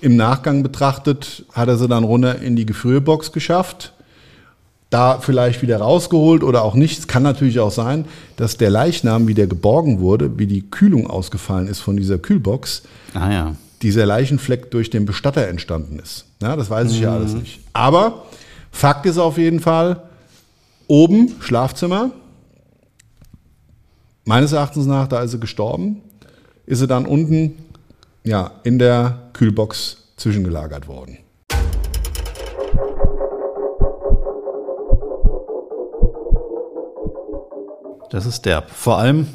im 0.02 0.16
Nachgang 0.16 0.64
betrachtet 0.64 1.46
hat 1.54 1.68
er 1.68 1.78
sie 1.78 1.88
dann 1.88 2.04
runter 2.04 2.42
in 2.42 2.56
die 2.56 2.66
Gefrierbox 2.66 3.32
geschafft, 3.32 3.94
da 4.90 5.20
vielleicht 5.20 5.62
wieder 5.62 5.78
rausgeholt 5.78 6.44
oder 6.44 6.64
auch 6.64 6.76
nicht. 6.76 6.98
Es 7.00 7.08
kann 7.08 7.24
natürlich 7.24 7.60
auch 7.60 7.72
sein, 7.72 8.06
dass 8.38 8.58
der 8.58 8.70
Leichnam, 8.70 9.28
wie 9.28 9.34
der 9.34 9.48
geborgen 9.48 10.00
wurde, 10.00 10.38
wie 10.40 10.48
die 10.48 10.62
Kühlung 10.70 11.08
ausgefallen 11.08 11.68
ist 11.68 11.80
von 11.82 11.98
dieser 11.98 12.18
Kühlbox, 12.18 12.84
Ah 13.14 13.32
ja. 13.32 13.56
Dieser 13.82 14.06
Leichenfleck 14.06 14.72
durch 14.72 14.90
den 14.90 15.06
Bestatter 15.06 15.48
entstanden 15.48 16.00
ist. 16.00 16.26
Ja, 16.42 16.56
das 16.56 16.70
weiß 16.70 16.92
ich 16.92 17.00
ja 17.02 17.14
alles 17.14 17.34
nicht. 17.34 17.60
Aber 17.74 18.26
Fakt 18.72 19.06
ist 19.06 19.18
auf 19.18 19.38
jeden 19.38 19.60
Fall, 19.60 20.04
oben 20.88 21.36
Schlafzimmer, 21.40 22.12
meines 24.26 24.52
Erachtens 24.52 24.86
nach, 24.86 25.08
da 25.08 25.22
ist 25.22 25.32
sie 25.32 25.40
gestorben, 25.40 26.02
ist 26.66 26.80
sie 26.80 26.88
dann 26.88 27.06
unten 27.06 27.58
ja, 28.24 28.52
in 28.64 28.80
der 28.80 29.30
Kühlbox 29.34 29.98
zwischengelagert 30.18 30.88
worden. 30.88 31.20
Das 38.10 38.26
ist 38.26 38.46
derb. 38.46 38.72
Vor 38.72 38.98
allem, 38.98 39.28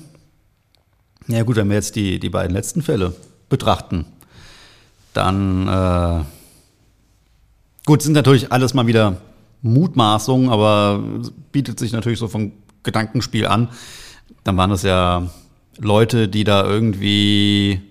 ja 1.29 1.43
gut, 1.43 1.57
wenn 1.57 1.69
wir 1.69 1.77
jetzt 1.77 1.97
die, 1.97 2.19
die 2.19 2.31
beiden 2.31 2.55
letzten 2.55 2.83
Fälle 2.83 3.15
betrachten, 3.49 4.07
dann, 5.13 5.69
äh, 5.69 6.25
gut, 7.87 8.03
sind 8.03 8.13
natürlich 8.13 8.53
alles 8.53 8.75
mal 8.75 8.87
wieder 8.87 9.17
Mutmaßungen, 9.63 10.51
aber 10.51 11.03
bietet 11.53 11.79
sich 11.79 11.93
natürlich 11.93 12.19
so 12.19 12.29
vom 12.29 12.53
Gedankenspiel 12.83 13.47
an. 13.47 13.69
Dann 14.45 14.57
waren 14.57 14.71
es 14.71 14.83
ja 14.83 15.29
Leute, 15.79 16.29
die 16.29 16.45
da 16.45 16.65
irgendwie 16.65 17.83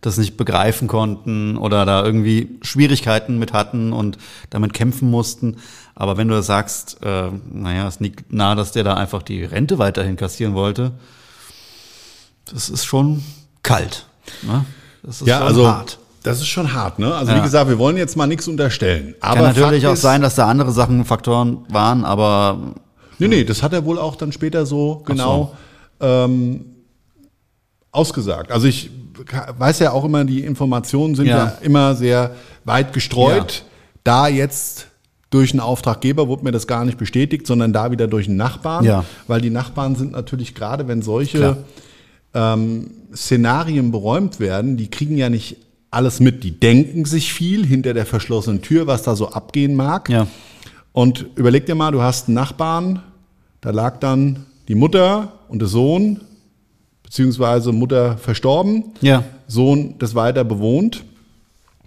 das 0.00 0.18
nicht 0.18 0.36
begreifen 0.36 0.86
konnten 0.88 1.56
oder 1.56 1.84
da 1.84 2.04
irgendwie 2.04 2.58
Schwierigkeiten 2.62 3.38
mit 3.38 3.52
hatten 3.52 3.92
und 3.92 4.18
damit 4.50 4.72
kämpfen 4.72 5.10
mussten. 5.10 5.56
Aber 5.94 6.16
wenn 6.16 6.28
du 6.28 6.40
sagst, 6.42 6.98
äh, 7.02 7.30
naja, 7.50 7.88
es 7.88 7.98
liegt 7.98 8.32
nahe, 8.32 8.54
dass 8.54 8.72
der 8.72 8.84
da 8.84 8.94
einfach 8.94 9.22
die 9.22 9.42
Rente 9.42 9.78
weiterhin 9.78 10.16
kassieren 10.16 10.54
wollte, 10.54 10.92
das 12.44 12.68
ist 12.68 12.84
schon 12.84 13.24
kalt. 13.62 14.06
Ne? 14.42 14.64
Das 15.02 15.22
ist 15.22 15.26
Ja, 15.26 15.38
schon 15.38 15.46
also 15.48 15.68
hart. 15.68 15.98
Das 16.26 16.38
ist 16.38 16.48
schon 16.48 16.72
hart. 16.72 16.98
Ne? 16.98 17.14
Also 17.14 17.32
Ja. 17.32 17.38
wie 17.38 17.42
gesagt, 17.42 17.68
wir 17.68 17.78
wollen 17.78 17.96
jetzt 17.96 18.16
mal 18.16 18.26
nichts 18.26 18.48
unterstellen. 18.48 19.14
Aber 19.20 19.34
Kann 19.36 19.44
natürlich 19.44 19.82
Fakt 19.82 19.90
auch 19.90 19.94
ist, 19.94 20.02
sein, 20.02 20.20
dass 20.22 20.34
da 20.34 20.46
andere 20.48 20.72
Sachen 20.72 21.04
Faktoren 21.04 21.58
waren, 21.70 22.04
aber 22.04 22.74
Nee, 23.18 23.28
nee, 23.28 23.44
das 23.44 23.62
hat 23.62 23.72
er 23.72 23.84
wohl 23.86 23.98
auch 23.98 24.16
dann 24.16 24.30
später 24.32 24.66
so 24.66 25.02
genau 25.06 25.54
ähm, 26.00 26.66
ausgesagt. 27.92 28.52
Also 28.52 28.66
ich 28.66 28.90
weiß 29.58 29.78
ja 29.78 29.92
auch 29.92 30.04
immer, 30.04 30.24
die 30.24 30.44
Informationen 30.44 31.14
sind 31.14 31.26
ja, 31.26 31.36
Ja. 31.36 31.52
immer 31.62 31.94
sehr 31.94 32.32
weit 32.64 32.92
gestreut. 32.92 33.64
Da 34.04 34.28
jetzt 34.28 34.88
durch 35.30 35.52
einen 35.52 35.60
Auftraggeber 35.60 36.28
wurde 36.28 36.44
mir 36.44 36.52
das 36.52 36.66
gar 36.66 36.84
nicht 36.84 36.98
bestätigt, 36.98 37.46
sondern 37.46 37.72
da 37.72 37.90
wieder 37.90 38.06
durch 38.06 38.28
einen 38.28 38.36
Nachbarn. 38.36 38.84
Ja. 38.84 39.04
Weil 39.26 39.40
die 39.40 39.50
Nachbarn 39.50 39.96
sind 39.96 40.12
natürlich 40.12 40.54
gerade, 40.54 40.86
wenn 40.86 41.00
solche 41.02 41.56
ähm, 42.34 42.90
Szenarien 43.14 43.90
beräumt 43.90 44.38
werden, 44.40 44.76
die 44.76 44.88
kriegen 44.90 45.16
ja 45.16 45.30
nicht 45.30 45.56
alles 45.90 46.20
mit. 46.20 46.44
Die 46.44 46.58
denken 46.58 47.04
sich 47.04 47.32
viel 47.32 47.64
hinter 47.64 47.94
der 47.94 48.06
verschlossenen 48.06 48.62
Tür, 48.62 48.86
was 48.86 49.02
da 49.02 49.16
so 49.16 49.30
abgehen 49.30 49.74
mag. 49.74 50.08
ja. 50.08 50.26
Und 50.92 51.26
überleg 51.36 51.66
dir 51.66 51.74
mal, 51.74 51.90
du 51.92 52.00
hast 52.00 52.26
einen 52.28 52.36
Nachbarn, 52.36 53.02
da 53.60 53.68
lag 53.70 53.98
dann 54.00 54.46
die 54.68 54.74
Mutter 54.74 55.32
und 55.48 55.58
der 55.58 55.68
Sohn, 55.68 56.20
beziehungsweise 57.02 57.70
Mutter 57.72 58.16
verstorben, 58.16 58.84
Ja. 59.02 59.22
Sohn 59.46 59.96
das 59.98 60.14
weiter 60.14 60.42
bewohnt. 60.42 61.04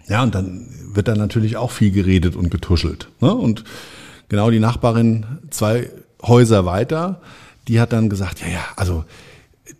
Ja, 0.08 0.22
und 0.22 0.34
dann 0.34 0.68
wird 0.94 1.08
da 1.08 1.16
natürlich 1.16 1.56
auch 1.56 1.72
viel 1.72 1.90
geredet 1.90 2.36
und 2.36 2.50
getuschelt. 2.50 3.08
Ne? 3.20 3.34
Und 3.34 3.64
genau 4.28 4.50
die 4.50 4.60
Nachbarin 4.60 5.26
zwei 5.50 5.90
Häuser 6.22 6.64
weiter, 6.64 7.20
die 7.66 7.80
hat 7.80 7.92
dann 7.92 8.08
gesagt, 8.10 8.40
ja, 8.40 8.46
ja, 8.48 8.64
also 8.76 9.04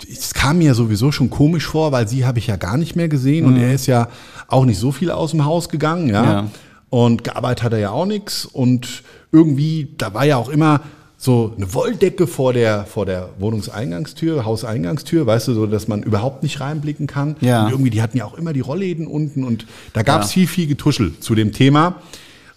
es 0.09 0.35
kam 0.35 0.59
mir 0.59 0.75
sowieso 0.75 1.13
schon 1.13 1.31
komisch 1.31 1.67
vor, 1.67 1.93
weil 1.93 2.09
sie 2.09 2.25
habe 2.25 2.39
ich 2.39 2.47
ja 2.47 2.57
gar 2.57 2.77
nicht 2.77 2.97
mehr 2.97 3.09
gesehen 3.09 3.47
und 3.47 3.57
er 3.57 3.75
ist 3.75 3.87
ja 3.87 4.09
auch 4.49 4.65
nicht 4.65 4.79
so 4.79 4.93
viel 4.93 5.11
aus 5.11 5.31
dem 5.33 5.45
Haus 5.45 5.69
gegangen, 5.69 6.09
ja. 6.09 6.25
Ja. 6.25 6.49
Und 6.89 7.23
gearbeitet 7.25 7.63
hat 7.63 7.73
er 7.73 7.79
ja 7.79 7.91
auch 7.91 8.07
nichts 8.07 8.45
und 8.45 9.03
irgendwie, 9.31 9.95
da 9.97 10.13
war 10.13 10.25
ja 10.25 10.37
auch 10.37 10.49
immer 10.49 10.81
so 11.17 11.53
eine 11.57 11.73
Wolldecke 11.75 12.27
vor 12.27 12.53
der, 12.55 12.85
vor 12.87 13.05
der 13.05 13.29
Wohnungseingangstür, 13.39 14.45
Hauseingangstür, 14.45 15.27
weißt 15.27 15.49
du, 15.49 15.55
so, 15.55 15.67
dass 15.67 15.87
man 15.87 16.03
überhaupt 16.03 16.43
nicht 16.43 16.61
reinblicken 16.61 17.07
kann. 17.07 17.37
Ja. 17.43 17.65
Und 17.65 17.71
irgendwie, 17.73 17.91
die 17.91 18.01
hatten 18.03 18.17
ja 18.17 18.25
auch 18.25 18.35
immer 18.35 18.53
die 18.55 18.61
Rollläden 18.61 19.07
unten 19.07 19.45
und 19.45 19.67
da 19.93 20.03
gab 20.03 20.23
es 20.23 20.29
Ja. 20.31 20.33
viel, 20.33 20.47
viel 20.47 20.67
Getuschel 20.67 21.13
zu 21.21 21.35
dem 21.35 21.53
Thema. 21.53 21.97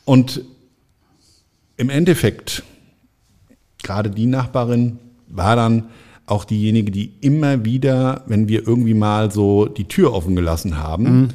Und 0.06 0.42
im 1.76 1.90
Endeffekt, 1.90 2.64
gerade 3.84 4.10
die 4.10 4.26
Nachbarin 4.28 4.98
war 5.28 5.56
dann 5.58 5.86
auch 6.26 6.46
diejenige, 6.46 6.92
die 6.92 7.14
immer 7.22 7.66
wieder, 7.66 8.22
wenn 8.28 8.48
wir 8.48 8.66
irgendwie 8.68 8.94
mal 8.94 9.32
so 9.32 9.66
die 9.66 9.86
Tür 9.88 10.14
offen 10.14 10.36
gelassen 10.36 10.78
haben, 10.78 11.30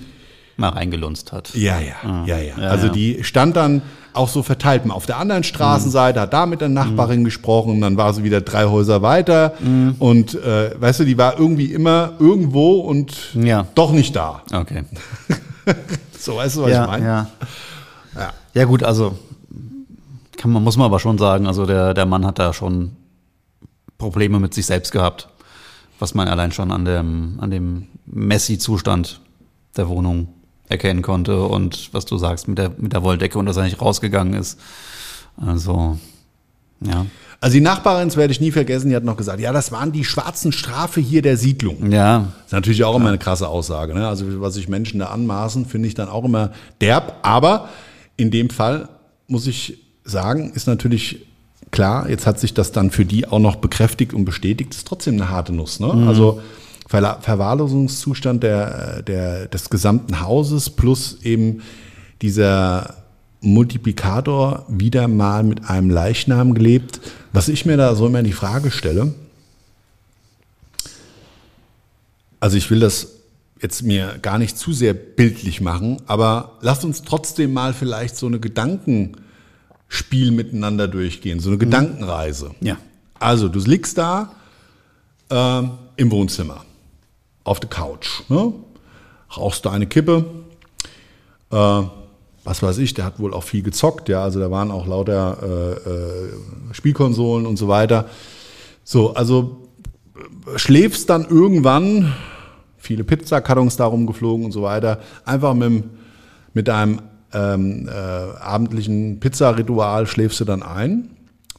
mal 0.56 0.70
reingelunzt 0.70 1.30
hat. 1.32 1.54
ja, 1.54 1.78
ja, 1.78 2.24
ja, 2.26 2.38
ja. 2.38 2.54
Ah. 2.56 2.60
Ja, 2.62 2.68
Also 2.70 2.88
die 2.88 3.22
stand 3.22 3.54
dann 3.56 3.82
auch 4.14 4.28
so 4.28 4.42
verteilt. 4.42 4.86
Mal 4.86 4.94
Auf 4.94 5.06
der 5.06 5.18
anderen 5.18 5.44
Straßenseite 5.44 6.20
hat 6.20 6.32
da 6.32 6.46
mit 6.46 6.60
der 6.60 6.68
Nachbarin 6.70 7.22
gesprochen, 7.22 7.80
dann 7.80 7.96
war 7.96 8.12
sie 8.14 8.24
wieder 8.24 8.40
drei 8.40 8.64
Häuser 8.64 9.02
weiter 9.02 9.52
und 10.00 10.34
äh, 10.34 10.70
weißt 10.80 11.00
du, 11.00 11.04
die 11.04 11.16
war 11.18 11.38
irgendwie 11.38 11.66
immer 11.72 12.14
irgendwo 12.18 12.80
und 12.80 13.34
Ja. 13.34 13.66
doch 13.74 13.92
nicht 13.92 14.16
da. 14.16 14.42
Okay. 14.52 14.84
So, 16.18 16.36
weißt 16.36 16.56
du, 16.56 16.62
was 16.62 16.70
ja, 16.72 16.82
ich 16.84 16.90
meine? 16.90 17.04
ja. 17.06 17.26
Ja. 18.16 18.32
Ja 18.54 18.64
gut, 18.64 18.82
also 18.82 19.16
kann 20.36 20.50
man, 20.50 20.64
muss 20.64 20.76
man 20.76 20.86
aber 20.86 20.98
schon 20.98 21.16
sagen, 21.18 21.46
also 21.46 21.64
der, 21.66 21.94
der 21.94 22.06
Mann 22.06 22.26
hat 22.26 22.38
da 22.38 22.52
schon 22.52 22.92
Probleme 23.98 24.38
mit 24.38 24.54
sich 24.54 24.66
selbst 24.66 24.92
gehabt, 24.92 25.28
was 25.98 26.14
man 26.14 26.28
allein 26.28 26.52
schon 26.52 26.70
an 26.70 26.84
dem, 26.84 27.38
an 27.40 27.50
dem 27.50 27.88
Messi-Zustand 28.06 29.20
der 29.76 29.88
Wohnung 29.88 30.28
erkennen 30.68 31.02
konnte 31.02 31.42
und 31.42 31.92
was 31.92 32.04
du 32.04 32.16
sagst 32.16 32.48
mit 32.48 32.58
der, 32.58 32.70
mit 32.78 32.92
der 32.92 33.02
Wolldecke 33.02 33.38
und 33.38 33.46
dass 33.46 33.56
er 33.56 33.64
nicht 33.64 33.80
rausgegangen 33.80 34.34
ist. 34.34 34.58
Also, 35.36 35.98
ja. 36.80 37.06
Also 37.40 37.54
die 37.54 37.60
Nachbarin, 37.60 38.08
das 38.08 38.16
werde 38.16 38.32
ich 38.32 38.40
nie 38.40 38.50
vergessen, 38.50 38.88
die 38.88 38.96
hat 38.96 39.04
noch 39.04 39.16
gesagt, 39.16 39.40
ja, 39.40 39.52
das 39.52 39.70
waren 39.70 39.92
die 39.92 40.04
schwarzen 40.04 40.50
Strafe 40.50 41.00
hier 41.00 41.22
der 41.22 41.36
Siedlung. 41.36 41.90
Ja, 41.92 42.18
Das 42.18 42.46
ist 42.46 42.52
natürlich 42.52 42.84
auch 42.84 42.96
immer 42.96 43.08
eine 43.08 43.18
krasse 43.18 43.48
Aussage. 43.48 43.94
Ne? 43.94 44.08
Also 44.08 44.40
was 44.40 44.54
sich 44.54 44.68
Menschen 44.68 44.98
da 44.98 45.06
anmaßen, 45.06 45.66
finde 45.66 45.86
ich 45.86 45.94
dann 45.94 46.08
auch 46.08 46.24
immer 46.24 46.52
derb. 46.80 47.20
Aber 47.22 47.68
in 48.16 48.32
dem 48.32 48.50
Fall 48.50 48.88
muss 49.28 49.46
ich 49.46 49.78
sagen, 50.04 50.50
ist 50.52 50.66
natürlich 50.66 51.26
klar, 51.78 52.10
jetzt 52.10 52.26
hat 52.26 52.40
sich 52.40 52.54
das 52.54 52.72
dann 52.72 52.90
für 52.90 53.04
die 53.04 53.28
auch 53.28 53.38
noch 53.38 53.54
bekräftigt 53.54 54.12
und 54.12 54.24
bestätigt, 54.24 54.74
ist 54.74 54.84
trotzdem 54.84 55.14
eine 55.14 55.28
harte 55.30 55.52
Nuss. 55.52 55.78
Ne? 55.78 56.08
Also 56.08 56.42
Verla- 56.90 57.20
Verwahrlosungszustand 57.20 58.42
der, 58.42 59.02
der, 59.02 59.46
des 59.46 59.70
gesamten 59.70 60.20
Hauses 60.20 60.70
plus 60.70 61.18
eben 61.22 61.62
dieser 62.20 62.96
Multiplikator 63.42 64.64
wieder 64.66 65.06
mal 65.06 65.44
mit 65.44 65.70
einem 65.70 65.88
Leichnam 65.88 66.52
gelebt. 66.54 66.98
Was 67.32 67.48
ich 67.48 67.64
mir 67.64 67.76
da 67.76 67.94
so 67.94 68.08
immer 68.08 68.24
die 68.24 68.32
Frage 68.32 68.72
stelle, 68.72 69.14
also 72.40 72.56
ich 72.56 72.72
will 72.72 72.80
das 72.80 73.06
jetzt 73.62 73.84
mir 73.84 74.18
gar 74.20 74.38
nicht 74.38 74.58
zu 74.58 74.72
sehr 74.72 74.94
bildlich 74.94 75.60
machen, 75.60 75.98
aber 76.08 76.56
lasst 76.60 76.84
uns 76.84 77.02
trotzdem 77.02 77.52
mal 77.52 77.72
vielleicht 77.72 78.16
so 78.16 78.26
eine 78.26 78.40
Gedankenspiel 79.88 80.30
miteinander 80.30 80.88
durchgehen, 80.88 81.40
so 81.40 81.50
eine 81.50 81.58
Gedankenreise. 81.58 82.54
Ja. 82.60 82.76
Also 83.18 83.48
du 83.48 83.58
liegst 83.60 83.98
da 83.98 84.32
ähm, 85.30 85.72
im 85.96 86.10
Wohnzimmer 86.10 86.64
auf 87.44 87.60
der 87.60 87.70
Couch, 87.70 88.22
ne? 88.28 88.52
rauchst 89.36 89.64
du 89.64 89.70
eine 89.70 89.86
Kippe, 89.86 90.24
äh, 91.50 91.82
was 92.44 92.62
weiß 92.62 92.78
ich, 92.78 92.94
der 92.94 93.04
hat 93.04 93.18
wohl 93.18 93.34
auch 93.34 93.42
viel 93.42 93.62
gezockt, 93.62 94.08
ja, 94.08 94.22
also 94.22 94.40
da 94.40 94.50
waren 94.50 94.70
auch 94.70 94.86
lauter 94.86 95.38
äh, 95.42 95.90
äh, 95.90 96.28
Spielkonsolen 96.72 97.46
und 97.46 97.56
so 97.56 97.68
weiter. 97.68 98.08
So, 98.84 99.14
also 99.14 99.68
äh, 100.14 100.58
schläfst 100.58 101.10
dann 101.10 101.26
irgendwann, 101.28 102.14
viele 102.76 103.04
Pizzakartons 103.04 103.76
da 103.76 103.86
rumgeflogen 103.86 104.46
und 104.46 104.52
so 104.52 104.62
weiter, 104.62 105.00
einfach 105.24 105.54
mit, 105.54 105.84
mit 106.54 106.68
deinem 106.68 107.00
ähm, 107.32 107.88
äh, 107.88 107.92
abendlichen 107.92 109.20
Pizzaritual 109.20 110.06
schläfst 110.06 110.40
du 110.40 110.44
dann 110.44 110.62
ein, 110.62 111.10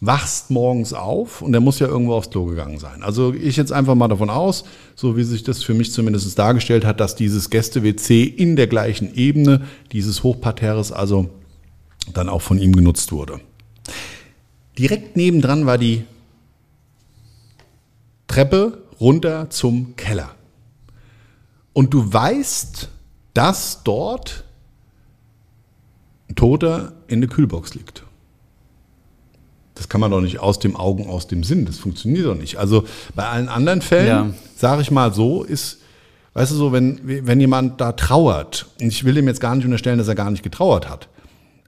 wachst 0.01 0.49
morgens 0.49 0.93
auf 0.93 1.41
und 1.41 1.51
der 1.51 1.61
muss 1.61 1.79
ja 1.79 1.87
irgendwo 1.87 2.13
aufs 2.13 2.29
Klo 2.29 2.45
gegangen 2.45 2.79
sein. 2.79 3.03
Also 3.03 3.33
ich 3.33 3.57
jetzt 3.57 3.71
einfach 3.71 3.95
mal 3.95 4.07
davon 4.07 4.29
aus, 4.29 4.63
so 4.95 5.17
wie 5.17 5.23
sich 5.23 5.43
das 5.43 5.61
für 5.61 5.73
mich 5.73 5.91
zumindest 5.91 6.37
dargestellt 6.39 6.85
hat, 6.85 6.99
dass 6.99 7.15
dieses 7.15 7.49
Gäste-WC 7.49 8.23
in 8.23 8.55
der 8.55 8.67
gleichen 8.67 9.13
Ebene 9.13 9.61
dieses 9.91 10.23
Hochparterres 10.23 10.91
also 10.91 11.29
dann 12.13 12.29
auch 12.29 12.41
von 12.41 12.57
ihm 12.59 12.73
genutzt 12.73 13.11
wurde. 13.11 13.39
Direkt 14.77 15.17
nebendran 15.17 15.65
war 15.65 15.77
die 15.77 16.05
Treppe 18.27 18.83
runter 18.99 19.49
zum 19.49 19.95
Keller. 19.95 20.31
Und 21.73 21.93
du 21.93 22.11
weißt, 22.11 22.89
dass 23.33 23.83
dort 23.83 24.45
Toter 26.35 26.93
in 27.07 27.21
der 27.21 27.29
Kühlbox 27.29 27.73
liegt. 27.75 28.03
Das 29.75 29.87
kann 29.87 30.01
man 30.01 30.11
doch 30.11 30.21
nicht 30.21 30.39
aus 30.39 30.59
dem 30.59 30.75
Augen, 30.75 31.07
aus 31.09 31.27
dem 31.27 31.43
Sinn. 31.43 31.65
Das 31.65 31.77
funktioniert 31.77 32.25
doch 32.25 32.35
nicht. 32.35 32.57
Also 32.57 32.83
bei 33.15 33.25
allen 33.27 33.47
anderen 33.47 33.81
Fällen, 33.81 34.07
Ja. 34.07 34.33
sage 34.55 34.81
ich 34.81 34.91
mal 34.91 35.13
so, 35.13 35.43
ist, 35.43 35.79
weißt 36.33 36.51
du 36.51 36.55
so, 36.55 36.71
wenn, 36.73 36.99
wenn 37.03 37.39
jemand 37.39 37.79
da 37.79 37.93
trauert, 37.93 38.67
und 38.81 38.87
ich 38.87 39.05
will 39.05 39.17
ihm 39.17 39.27
jetzt 39.27 39.39
gar 39.39 39.55
nicht 39.55 39.63
unterstellen, 39.65 39.97
dass 39.97 40.07
er 40.09 40.15
gar 40.15 40.31
nicht 40.31 40.43
getrauert 40.43 40.89
hat, 40.89 41.07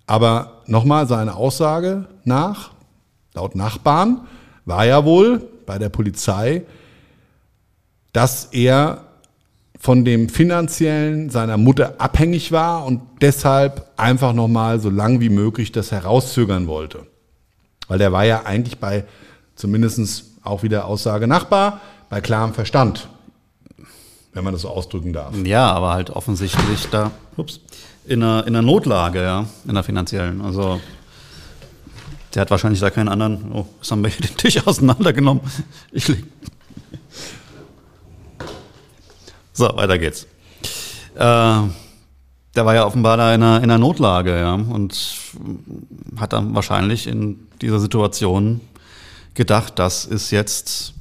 aber 0.08 0.62
nochmal 0.68 1.08
seine 1.08 1.36
Aussage 1.36 2.06
nach, 2.26 2.72
laut 3.34 3.56
Nachbarn, 3.56 4.22
war 4.66 4.86
ja 4.86 5.06
wohl 5.06 5.48
bei 5.66 5.80
der 5.80 5.90
Polizei, 5.90 6.64
dass 8.12 8.46
er 8.52 9.06
von 9.82 10.06
dem 10.06 10.30
finanziellen 10.30 11.32
seiner 11.32 11.58
Mutter 11.58 11.96
abhängig 11.98 12.52
war 12.52 12.86
und 12.86 13.02
deshalb 13.20 13.90
einfach 13.98 14.32
nochmal 14.32 14.80
so 14.80 14.92
lang 14.92 15.22
wie 15.22 15.30
möglich 15.30 15.72
das 15.72 15.92
herauszögern 15.92 16.68
wollte. 16.68 17.08
Weil 17.88 17.98
der 17.98 18.12
war 18.12 18.24
ja 18.24 18.44
eigentlich 18.46 18.78
bei 18.78 19.06
zumindest 19.56 20.26
auch 20.44 20.62
wieder 20.62 20.86
Aussage 20.86 21.26
Nachbar, 21.26 21.82
bei 22.10 22.22
klarem 22.22 22.54
Verstand, 22.54 23.10
wenn 24.34 24.44
man 24.44 24.54
das 24.54 24.62
so 24.62 24.70
ausdrücken 24.70 25.14
darf. 25.14 25.36
Ja, 25.44 25.72
aber 25.72 25.94
halt 25.94 26.12
offensichtlich 26.12 26.88
da 26.92 27.10
ups, 27.36 27.60
in, 28.06 28.22
einer, 28.22 28.46
in 28.46 28.56
einer 28.56 28.62
Notlage, 28.62 29.24
ja, 29.24 29.46
in 29.68 29.74
der 29.74 29.84
finanziellen. 29.84 30.42
Also 30.42 30.80
der 32.36 32.42
hat 32.42 32.52
wahrscheinlich 32.52 32.82
da 32.82 32.92
keinen 32.92 33.10
anderen. 33.10 33.52
Oh, 33.52 33.66
jetzt 33.80 33.90
haben 33.92 34.04
wir 34.04 34.12
hier 34.12 34.28
den 34.28 34.38
Tisch 34.38 34.66
auseinandergenommen. 34.68 35.42
Ich 35.92 36.08
leg. 36.08 36.24
So, 39.62 39.70
weiter 39.76 40.00
geht's. 40.00 40.24
Äh, 41.14 41.18
der 41.20 42.66
war 42.66 42.74
ja 42.74 42.84
offenbar 42.84 43.16
da 43.18 43.36
in 43.36 43.44
einer, 43.44 43.58
in 43.58 43.66
einer 43.66 43.78
Notlage, 43.78 44.40
ja, 44.40 44.56
und 44.56 44.98
hat 46.18 46.34
dann 46.34 46.56
wahrscheinlich 46.56 47.06
in 47.06 47.48
dieser 47.62 47.80
Situation 47.80 48.60
gedacht, 49.36 49.78
das 49.78 50.06
ist 50.06 50.32
jetzt 50.32 50.96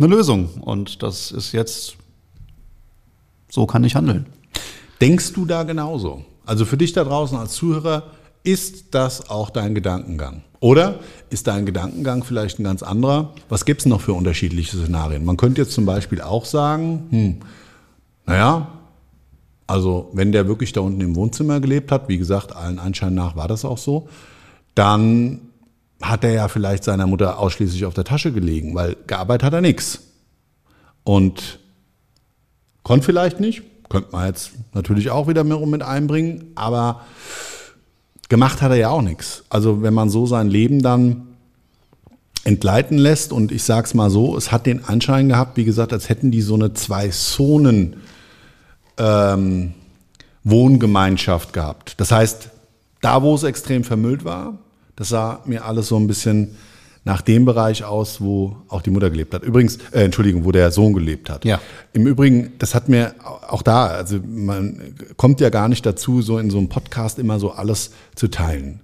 eine 0.00 0.08
Lösung 0.08 0.48
und 0.62 1.04
das 1.04 1.30
ist 1.30 1.52
jetzt 1.52 1.94
so 3.48 3.66
kann 3.66 3.84
ich 3.84 3.94
handeln. 3.94 4.26
Denkst 5.00 5.32
du 5.34 5.44
da 5.44 5.62
genauso? 5.62 6.24
Also 6.46 6.64
für 6.64 6.76
dich 6.76 6.92
da 6.92 7.04
draußen 7.04 7.38
als 7.38 7.52
Zuhörer, 7.52 8.02
ist 8.42 8.94
das 8.94 9.30
auch 9.30 9.50
dein 9.50 9.74
Gedankengang? 9.74 10.42
Oder 10.60 11.00
ist 11.30 11.46
dein 11.46 11.64
Gedankengang 11.64 12.22
vielleicht 12.22 12.58
ein 12.58 12.64
ganz 12.64 12.82
anderer? 12.82 13.34
Was 13.48 13.64
gibt 13.64 13.80
es 13.80 13.86
noch 13.86 14.00
für 14.00 14.12
unterschiedliche 14.12 14.76
Szenarien? 14.76 15.24
Man 15.24 15.36
könnte 15.36 15.62
jetzt 15.62 15.72
zum 15.72 15.86
Beispiel 15.86 16.20
auch 16.20 16.44
sagen, 16.44 17.06
hm, 17.10 17.36
naja, 18.26 18.68
also 19.66 20.10
wenn 20.12 20.32
der 20.32 20.48
wirklich 20.48 20.72
da 20.72 20.80
unten 20.80 21.00
im 21.00 21.16
Wohnzimmer 21.16 21.60
gelebt 21.60 21.92
hat, 21.92 22.08
wie 22.08 22.18
gesagt, 22.18 22.54
allen 22.54 22.78
Anschein 22.78 23.14
nach 23.14 23.36
war 23.36 23.48
das 23.48 23.64
auch 23.64 23.78
so, 23.78 24.08
dann 24.74 25.40
hat 26.02 26.24
er 26.24 26.32
ja 26.32 26.48
vielleicht 26.48 26.84
seiner 26.84 27.06
Mutter 27.06 27.38
ausschließlich 27.38 27.84
auf 27.84 27.94
der 27.94 28.04
Tasche 28.04 28.32
gelegen, 28.32 28.74
weil 28.74 28.96
gearbeitet 29.06 29.44
hat 29.44 29.52
er 29.52 29.60
nichts. 29.60 30.00
Und 31.04 31.60
Konnte 32.82 33.04
vielleicht 33.04 33.40
nicht, 33.40 33.62
könnte 33.88 34.08
man 34.12 34.26
jetzt 34.26 34.52
natürlich 34.72 35.10
auch 35.10 35.28
wieder 35.28 35.44
mit 35.44 35.82
einbringen, 35.82 36.52
aber 36.54 37.02
gemacht 38.30 38.62
hat 38.62 38.70
er 38.70 38.76
ja 38.78 38.88
auch 38.88 39.02
nichts. 39.02 39.44
Also 39.50 39.82
wenn 39.82 39.92
man 39.92 40.08
so 40.08 40.24
sein 40.24 40.48
Leben 40.48 40.80
dann 40.80 41.26
entgleiten 42.44 42.96
lässt 42.96 43.32
und 43.32 43.52
ich 43.52 43.64
sag's 43.64 43.92
mal 43.92 44.08
so, 44.08 44.34
es 44.36 44.50
hat 44.50 44.64
den 44.64 44.84
Anschein 44.84 45.28
gehabt, 45.28 45.58
wie 45.58 45.64
gesagt, 45.64 45.92
als 45.92 46.08
hätten 46.08 46.30
die 46.30 46.40
so 46.40 46.54
eine 46.54 46.72
zwei 46.72 47.08
Zonen 47.08 47.96
ähm, 48.96 49.74
Wohngemeinschaft 50.44 51.52
gehabt. 51.52 52.00
Das 52.00 52.12
heißt, 52.12 52.48
da 53.02 53.22
wo 53.22 53.34
es 53.34 53.42
extrem 53.42 53.84
vermüllt 53.84 54.24
war, 54.24 54.58
das 54.96 55.10
sah 55.10 55.42
mir 55.44 55.64
alles 55.66 55.88
so 55.88 55.96
ein 55.96 56.06
bisschen 56.06 56.56
nach 57.04 57.22
dem 57.22 57.44
Bereich 57.44 57.84
aus, 57.84 58.20
wo 58.20 58.56
auch 58.68 58.82
die 58.82 58.90
Mutter 58.90 59.10
gelebt 59.10 59.32
hat. 59.32 59.42
Übrigens, 59.42 59.78
äh, 59.92 60.04
Entschuldigung, 60.04 60.44
wo 60.44 60.52
der 60.52 60.70
Sohn 60.70 60.92
gelebt 60.92 61.30
hat. 61.30 61.44
Ja. 61.44 61.60
Im 61.92 62.06
Übrigen, 62.06 62.52
das 62.58 62.74
hat 62.74 62.88
mir 62.88 63.14
auch 63.48 63.62
da, 63.62 63.86
also 63.86 64.18
man 64.26 64.94
kommt 65.16 65.40
ja 65.40 65.48
gar 65.48 65.68
nicht 65.68 65.86
dazu, 65.86 66.20
so 66.20 66.38
in 66.38 66.50
so 66.50 66.58
einem 66.58 66.68
Podcast 66.68 67.18
immer 67.18 67.38
so 67.38 67.52
alles 67.52 67.92
zu 68.14 68.28
teilen. 68.28 68.80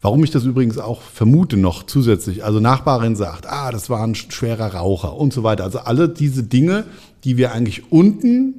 Warum 0.00 0.24
ich 0.24 0.30
das 0.30 0.44
übrigens 0.44 0.78
auch 0.78 1.00
vermute 1.00 1.56
noch 1.56 1.84
zusätzlich, 1.84 2.44
also 2.44 2.58
Nachbarin 2.58 3.14
sagt, 3.14 3.46
ah, 3.48 3.70
das 3.70 3.88
war 3.88 4.04
ein 4.04 4.16
schwerer 4.16 4.74
Raucher 4.74 5.16
und 5.16 5.32
so 5.32 5.44
weiter. 5.44 5.64
Also 5.64 5.78
alle 5.78 6.08
diese 6.08 6.42
Dinge, 6.42 6.84
die 7.24 7.36
wir 7.36 7.52
eigentlich 7.52 7.92
unten 7.92 8.54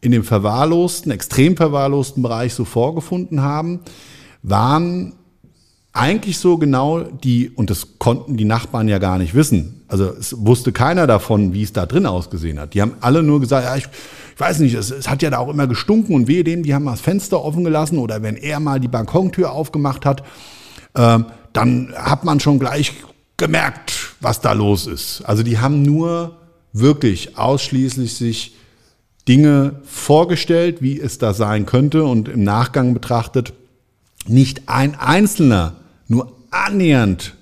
in 0.00 0.10
dem 0.10 0.24
verwahrlosten, 0.24 1.12
extrem 1.12 1.56
verwahrlosten 1.56 2.22
Bereich 2.22 2.54
so 2.54 2.64
vorgefunden 2.64 3.42
haben, 3.42 3.80
waren 4.42 5.14
eigentlich 5.92 6.38
so 6.38 6.56
genau 6.56 7.00
die, 7.00 7.50
und 7.50 7.68
das 7.68 7.98
konnten 7.98 8.36
die 8.36 8.46
Nachbarn 8.46 8.88
ja 8.88 8.98
gar 8.98 9.18
nicht 9.18 9.34
wissen. 9.34 9.82
Also 9.88 10.06
es 10.06 10.34
wusste 10.38 10.72
keiner 10.72 11.06
davon, 11.06 11.52
wie 11.52 11.62
es 11.62 11.72
da 11.72 11.84
drin 11.84 12.06
ausgesehen 12.06 12.58
hat. 12.58 12.72
Die 12.72 12.80
haben 12.80 12.94
alle 13.00 13.22
nur 13.22 13.40
gesagt, 13.40 13.66
ja, 13.66 13.76
ich, 13.76 13.88
ich 14.34 14.40
weiß 14.40 14.60
nicht, 14.60 14.74
es, 14.74 14.90
es, 14.90 15.08
hat 15.08 15.20
ja 15.20 15.28
da 15.28 15.38
auch 15.38 15.50
immer 15.50 15.66
gestunken 15.66 16.14
und 16.14 16.28
wehe 16.28 16.44
dem, 16.44 16.62
die 16.62 16.74
haben 16.74 16.86
das 16.86 17.02
Fenster 17.02 17.44
offen 17.44 17.62
gelassen 17.62 17.98
oder 17.98 18.22
wenn 18.22 18.36
er 18.36 18.58
mal 18.58 18.80
die 18.80 18.88
Balkontür 18.88 19.52
aufgemacht 19.52 20.06
hat, 20.06 20.22
ähm, 20.94 21.26
dann 21.52 21.92
hat 21.94 22.24
man 22.24 22.40
schon 22.40 22.58
gleich 22.58 22.94
gemerkt, 23.36 24.14
was 24.20 24.40
da 24.40 24.52
los 24.52 24.86
ist. 24.86 25.22
Also 25.26 25.42
die 25.42 25.58
haben 25.58 25.82
nur 25.82 26.36
wirklich 26.72 27.36
ausschließlich 27.36 28.14
sich 28.14 28.56
Dinge 29.28 29.76
vorgestellt, 29.84 30.80
wie 30.80 30.98
es 30.98 31.18
da 31.18 31.34
sein 31.34 31.66
könnte 31.66 32.04
und 32.04 32.28
im 32.28 32.44
Nachgang 32.44 32.94
betrachtet, 32.94 33.52
nicht 34.26 34.68
ein 34.68 34.94
einzelner 34.94 35.74
nur 36.12 36.32
annähernd 36.50 37.34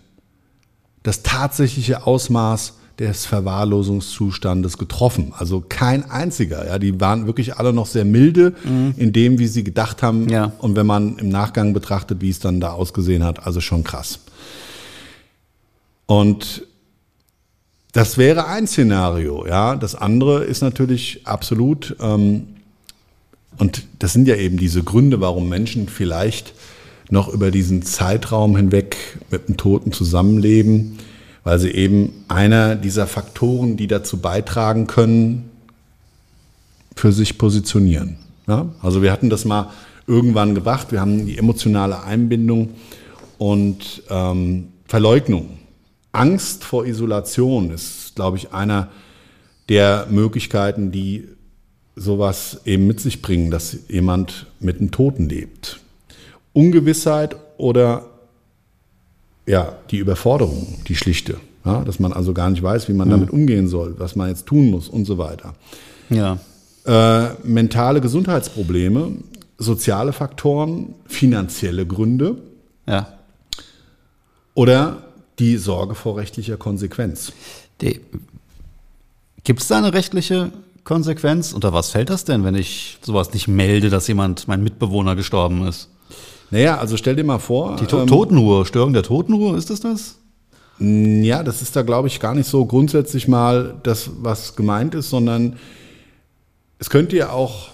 das 1.03 1.23
tatsächliche 1.23 2.07
Ausmaß 2.07 2.75
des 2.99 3.25
Verwahrlosungszustandes 3.27 4.77
getroffen. 4.79 5.33
Also 5.37 5.65
kein 5.67 6.09
einziger. 6.11 6.67
Ja, 6.67 6.79
die 6.79 7.01
waren 7.01 7.27
wirklich 7.27 7.57
alle 7.57 7.73
noch 7.73 7.87
sehr 7.87 8.05
milde 8.05 8.55
mhm. 8.63 8.95
in 8.97 9.13
dem, 9.13 9.39
wie 9.39 9.47
sie 9.47 9.65
gedacht 9.65 10.03
haben. 10.03 10.29
Ja. 10.29 10.53
Und 10.59 10.77
wenn 10.77 10.87
man 10.87 11.17
im 11.17 11.31
Nachgang 11.31 11.73
betrachtet, 11.73 12.21
wie 12.21 12.29
es 12.29 12.39
dann 12.39 12.61
da 12.61 12.73
ausgesehen 12.73 13.25
hat, 13.25 13.47
also 13.47 13.61
schon 13.61 13.85
krass. 13.85 14.21
Und 16.07 16.67
das 17.93 18.19
wäre 18.19 18.47
ein 18.47 18.67
Szenario. 18.67 19.47
Ja, 19.47 19.77
das 19.77 19.95
andere 19.95 20.45
ist 20.45 20.61
natürlich 20.61 21.23
absolut. 21.25 21.97
Ähm, 22.01 22.49
und 23.57 23.85
das 23.99 24.13
sind 24.13 24.29
ja 24.29 24.37
eben 24.37 24.59
diese 24.59 24.83
Gründe, 24.83 25.21
warum 25.21 25.49
Menschen 25.49 25.89
vielleicht 25.89 26.53
noch 27.11 27.29
über 27.29 27.51
diesen 27.51 27.83
Zeitraum 27.83 28.57
hinweg 28.57 28.96
mit 29.31 29.49
dem 29.49 29.57
Toten 29.57 29.92
zusammenleben, 29.92 30.99
weil 31.44 31.59
sie 31.59 31.70
eben 31.70 32.25
einer 32.29 32.77
dieser 32.77 33.07
Faktoren, 33.07 33.77
die 33.77 33.87
dazu 33.87 34.18
beitragen 34.18 34.87
können, 34.87 35.51
für 36.96 37.12
sich 37.12 37.38
positionieren. 37.38 38.16
Ja? 38.46 38.66
Also 38.83 39.03
wir 39.03 39.12
hatten 39.12 39.31
das 39.31 39.44
mal 39.44 39.70
irgendwann 40.07 40.55
gebracht, 40.55 40.92
wir 40.92 41.01
haben 41.01 41.27
die 41.27 41.38
emotionale 41.38 42.03
Einbindung 42.03 42.70
und 43.39 44.03
ähm, 44.11 44.68
Verleugnung. 44.87 45.59
Angst 46.12 46.64
vor 46.64 46.87
Isolation 46.87 47.70
ist, 47.70 48.16
glaube 48.16 48.37
ich, 48.37 48.53
einer 48.53 48.89
der 49.68 50.09
Möglichkeiten, 50.11 50.91
die 50.91 51.28
sowas 51.95 52.61
eben 52.64 52.87
mit 52.87 53.01
sich 53.01 53.22
bringen, 53.22 53.51
dass 53.51 53.76
jemand 53.89 54.47
mit 54.59 54.80
einem 54.80 54.91
Toten 54.91 55.28
lebt. 55.28 55.80
Ungewissheit 56.53 57.36
oder 57.57 58.07
ja, 59.46 59.76
die 59.90 59.98
Überforderung, 59.98 60.78
die 60.86 60.96
schlichte. 60.96 61.38
Ja, 61.64 61.82
dass 61.82 62.01
man 62.01 62.12
also 62.12 62.32
gar 62.32 62.48
nicht 62.48 62.62
weiß, 62.62 62.88
wie 62.88 62.94
man 62.94 63.09
mhm. 63.09 63.12
damit 63.12 63.30
umgehen 63.30 63.68
soll, 63.68 63.94
was 63.98 64.16
man 64.16 64.28
jetzt 64.28 64.46
tun 64.46 64.70
muss 64.70 64.88
und 64.88 65.05
so 65.05 65.18
weiter. 65.18 65.55
Ja. 66.09 66.38
Äh, 66.86 67.34
mentale 67.44 68.01
Gesundheitsprobleme, 68.01 69.12
soziale 69.59 70.14
Faktoren, 70.14 70.94
finanzielle 71.07 71.86
Gründe. 71.86 72.36
Ja. 72.86 73.12
Oder 74.55 75.03
die 75.38 75.59
Sorge 75.59 75.94
vor 75.94 76.16
rechtlicher 76.16 76.57
Konsequenz. 76.57 77.32
Gibt 79.44 79.61
es 79.61 79.68
da 79.68 79.78
eine 79.78 79.92
rechtliche 79.92 80.51
Konsequenz? 80.84 81.53
Unter 81.53 81.74
was 81.74 81.90
fällt 81.90 82.09
das 82.09 82.24
denn, 82.24 82.42
wenn 82.42 82.55
ich 82.55 82.98
sowas 83.03 83.32
nicht 83.34 83.48
melde, 83.48 83.90
dass 83.90 84.09
jemand, 84.09 84.48
mein 84.48 84.62
Mitbewohner 84.62 85.14
gestorben 85.14 85.66
ist? 85.66 85.89
Naja, 86.51 86.78
also 86.78 86.96
stell 86.96 87.16
dir 87.16 87.24
mal 87.24 87.38
vor. 87.38 87.76
Die 87.76 87.86
to 87.86 88.05
Totenruhe, 88.07 88.66
Störung 88.66 88.92
der 88.92 89.03
Totenruhe, 89.03 89.57
ist 89.57 89.70
das 89.70 89.80
das? 89.80 90.16
Ja, 90.78 91.42
das 91.42 91.61
ist 91.61 91.76
da, 91.76 91.82
glaube 91.82 92.09
ich, 92.09 92.20
gar 92.20 92.34
nicht 92.34 92.48
so 92.48 92.64
grundsätzlich 92.64 93.28
mal 93.28 93.74
das, 93.82 94.11
was 94.22 94.57
gemeint 94.57 94.94
ist, 94.94 95.11
sondern 95.11 95.57
es 96.78 96.88
könnte 96.88 97.16
ja 97.16 97.30
auch 97.30 97.68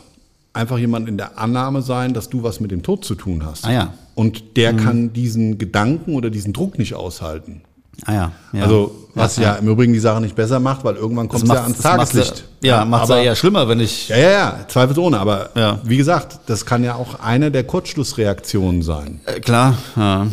einfach 0.52 0.78
jemand 0.78 1.08
in 1.08 1.16
der 1.16 1.38
Annahme 1.38 1.82
sein, 1.82 2.14
dass 2.14 2.28
du 2.28 2.42
was 2.42 2.58
mit 2.58 2.72
dem 2.72 2.82
Tod 2.82 3.04
zu 3.04 3.14
tun 3.14 3.44
hast. 3.44 3.64
Ah 3.64 3.72
ja. 3.72 3.94
Und 4.14 4.56
der 4.56 4.74
kann 4.74 5.12
diesen 5.12 5.58
Gedanken 5.58 6.14
oder 6.14 6.30
diesen 6.30 6.52
Druck 6.52 6.78
nicht 6.78 6.94
aushalten. 6.94 7.60
Ah 8.05 8.12
ja. 8.14 8.32
ja. 8.53 8.62
Also, 8.62 9.09
was 9.14 9.36
ja, 9.38 9.55
im 9.55 9.68
Übrigen 9.68 9.92
die 9.94 9.99
Sache 9.99 10.20
nicht 10.20 10.36
besser 10.36 10.61
macht, 10.61 10.84
weil 10.84 10.97
irgendwann 10.97 11.28
kommt 11.28 11.44
es 11.44 11.49
ja 11.49 11.62
ans 11.62 11.78
Tageslicht. 11.78 12.44
Ja, 12.62 12.84
macht 12.84 13.05
es 13.05 13.24
ja 13.24 13.34
schlimmer, 13.34 13.66
wenn 13.68 13.80
ich. 13.80 14.09
ja, 14.09 14.16
ja, 14.18 14.30
ja, 14.30 14.64
zweifelsohne. 14.68 15.18
Aber 15.18 15.51
Ja. 15.57 15.80
wie 15.84 15.97
gesagt, 15.97 16.40
das 16.47 16.66
kann 16.66 16.84
ja 16.84 16.94
auch 16.97 17.20
eine 17.20 17.51
der 17.51 17.64
Kurzschlussreaktionen 17.64 18.82
sein. 18.82 19.20
Äh, 19.24 19.40
klar, 19.40 19.74
ja. 19.97 20.26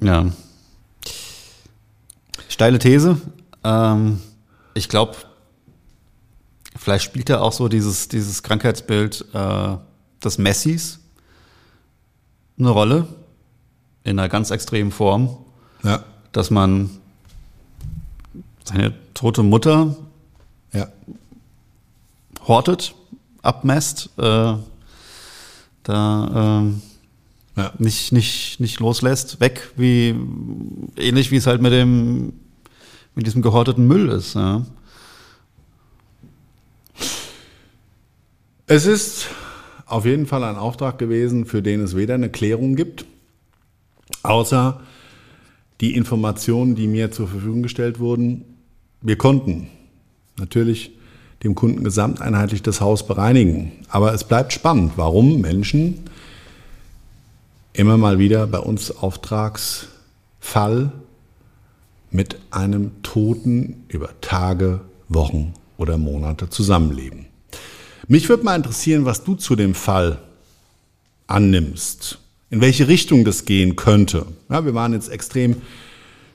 Ja. 0.00 0.26
Steile 2.48 2.78
These. 2.78 3.18
Ähm, 3.62 4.20
ich 4.74 4.88
glaube, 4.88 5.14
vielleicht 6.76 7.04
spielt 7.04 7.28
ja 7.28 7.40
auch 7.40 7.52
so 7.52 7.68
dieses, 7.68 8.08
dieses 8.08 8.42
Krankheitsbild 8.42 9.24
äh, 9.34 9.76
des 10.22 10.38
Messis 10.38 11.00
eine 12.58 12.70
Rolle. 12.70 13.06
In 14.06 14.18
einer 14.18 14.28
ganz 14.28 14.50
extremen 14.50 14.92
Form. 14.92 15.43
Ja, 15.84 16.04
Dass 16.32 16.50
man 16.50 16.90
seine 18.64 18.94
tote 19.12 19.42
Mutter 19.42 19.94
ja. 20.72 20.88
hortet, 22.48 22.94
abmesst, 23.42 24.10
äh, 24.16 24.54
da 25.82 26.60
ähm, 26.62 26.82
ja. 27.56 27.72
nicht, 27.78 28.12
nicht, 28.12 28.58
nicht 28.58 28.80
loslässt, 28.80 29.40
weg, 29.40 29.70
wie 29.76 30.14
ähnlich 30.96 31.30
wie 31.30 31.36
es 31.36 31.46
halt 31.46 31.60
mit 31.60 31.72
dem 31.72 32.32
mit 33.14 33.26
diesem 33.26 33.42
gehorteten 33.42 33.86
Müll 33.86 34.08
ist. 34.08 34.34
Ja. 34.34 34.64
Es 38.66 38.86
ist 38.86 39.28
auf 39.86 40.04
jeden 40.06 40.26
Fall 40.26 40.42
ein 40.42 40.56
Auftrag 40.56 40.98
gewesen, 40.98 41.44
für 41.44 41.62
den 41.62 41.80
es 41.82 41.94
weder 41.94 42.14
eine 42.14 42.30
Klärung 42.30 42.74
gibt, 42.74 43.04
außer 44.22 44.80
die 45.80 45.94
Informationen, 45.94 46.74
die 46.74 46.86
mir 46.86 47.10
zur 47.10 47.28
Verfügung 47.28 47.62
gestellt 47.62 47.98
wurden. 47.98 48.44
Wir 49.00 49.16
konnten 49.16 49.68
natürlich 50.38 50.92
dem 51.42 51.54
Kunden 51.54 51.84
gesamteinheitlich 51.84 52.62
das 52.62 52.80
Haus 52.80 53.06
bereinigen. 53.06 53.72
Aber 53.88 54.14
es 54.14 54.24
bleibt 54.24 54.52
spannend, 54.52 54.92
warum 54.96 55.40
Menschen 55.40 56.00
immer 57.72 57.98
mal 57.98 58.18
wieder 58.18 58.46
bei 58.46 58.58
uns 58.58 58.90
Auftragsfall 58.90 60.92
mit 62.10 62.38
einem 62.50 63.02
Toten 63.02 63.84
über 63.88 64.10
Tage, 64.20 64.80
Wochen 65.08 65.54
oder 65.76 65.98
Monate 65.98 66.48
zusammenleben. 66.48 67.26
Mich 68.06 68.28
würde 68.28 68.44
mal 68.44 68.56
interessieren, 68.56 69.04
was 69.04 69.24
du 69.24 69.34
zu 69.34 69.56
dem 69.56 69.74
Fall 69.74 70.20
annimmst. 71.26 72.20
In 72.54 72.60
welche 72.60 72.86
Richtung 72.86 73.24
das 73.24 73.46
gehen 73.46 73.74
könnte. 73.74 74.26
Ja, 74.48 74.64
wir 74.64 74.74
waren 74.74 74.92
jetzt 74.92 75.08
extrem 75.08 75.56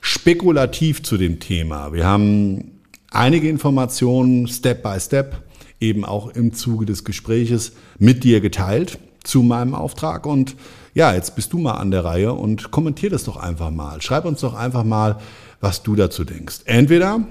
spekulativ 0.02 1.02
zu 1.02 1.16
dem 1.16 1.40
Thema. 1.40 1.94
Wir 1.94 2.06
haben 2.06 2.72
einige 3.10 3.48
Informationen 3.48 4.46
Step 4.50 4.84
by 4.84 5.00
Step 5.00 5.44
eben 5.80 6.04
auch 6.04 6.28
im 6.28 6.52
Zuge 6.52 6.86
des 6.86 7.06
Gespräches 7.06 7.72
mit 8.00 8.26
dir 8.26 8.42
geteilt 8.42 9.00
zu 9.24 9.44
meinem 9.44 9.74
Auftrag. 9.74 10.26
Und 10.26 10.58
ja, 10.94 11.14
jetzt 11.14 11.38
bist 11.38 11.54
du 11.54 11.58
mal 11.58 11.76
an 11.76 11.90
der 11.90 12.04
Reihe 12.04 12.34
und 12.34 12.70
kommentier 12.70 13.10
das 13.10 13.24
doch 13.24 13.38
einfach 13.38 13.72
mal. 13.72 14.02
Schreib 14.02 14.26
uns 14.26 14.42
doch 14.42 14.56
einfach 14.56 14.84
mal, 14.84 15.22
was 15.62 15.84
du 15.84 15.96
dazu 15.96 16.26
denkst. 16.26 16.64
Entweder 16.66 17.26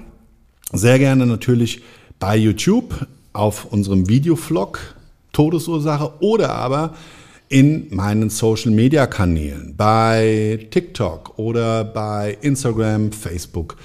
sehr 0.73 0.97
gerne 0.97 1.27
natürlich 1.27 1.83
bei 2.17 2.35
YouTube 2.35 3.05
auf 3.33 3.65
unserem 3.65 4.09
Videovlog 4.09 4.79
Todesursache 5.31 6.11
oder 6.21 6.55
aber 6.55 6.95
in 7.49 7.87
meinen 7.89 8.29
Social 8.29 8.71
Media 8.71 9.07
Kanälen, 9.07 9.73
bei 9.75 10.67
TikTok 10.69 11.37
oder 11.37 11.83
bei 11.83 12.37
Instagram, 12.41 13.11
Facebook. 13.11 13.75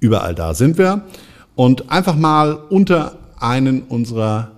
Überall 0.00 0.34
da 0.34 0.54
sind 0.54 0.78
wir. 0.78 1.04
Und 1.54 1.90
einfach 1.90 2.16
mal 2.16 2.54
unter 2.70 3.18
einen 3.38 3.82
unserer 3.82 4.52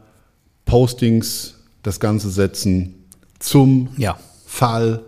Postings 0.65 1.55
das 1.83 1.99
Ganze 1.99 2.31
setzen 2.31 2.95
zum 3.41 3.89
Ja. 3.97 4.17
Fall 4.47 5.03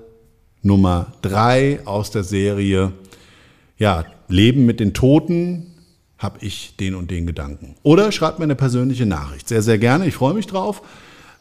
Nummer 0.63 1.13
drei 1.23 1.79
aus 1.85 2.11
der 2.11 2.25
Serie. 2.25 2.93
Ja, 3.79 4.05
Leben 4.29 4.67
mit 4.67 4.81
den 4.81 4.95
Toten, 4.95 5.75
habe 6.19 6.39
ich 6.41 6.75
den 6.77 6.95
und 6.95 7.11
den 7.11 7.27
Gedanken. 7.27 7.77
Oder 7.83 8.11
schreibt 8.11 8.39
mir 8.39 8.45
eine 8.45 8.57
persönliche 8.57 9.07
Nachricht. 9.07 9.49
Sehr, 9.49 9.63
sehr 9.63 9.79
gerne. 9.79 10.07
Ich 10.07 10.15
freue 10.15 10.35
mich 10.35 10.47
drauf 10.47 10.83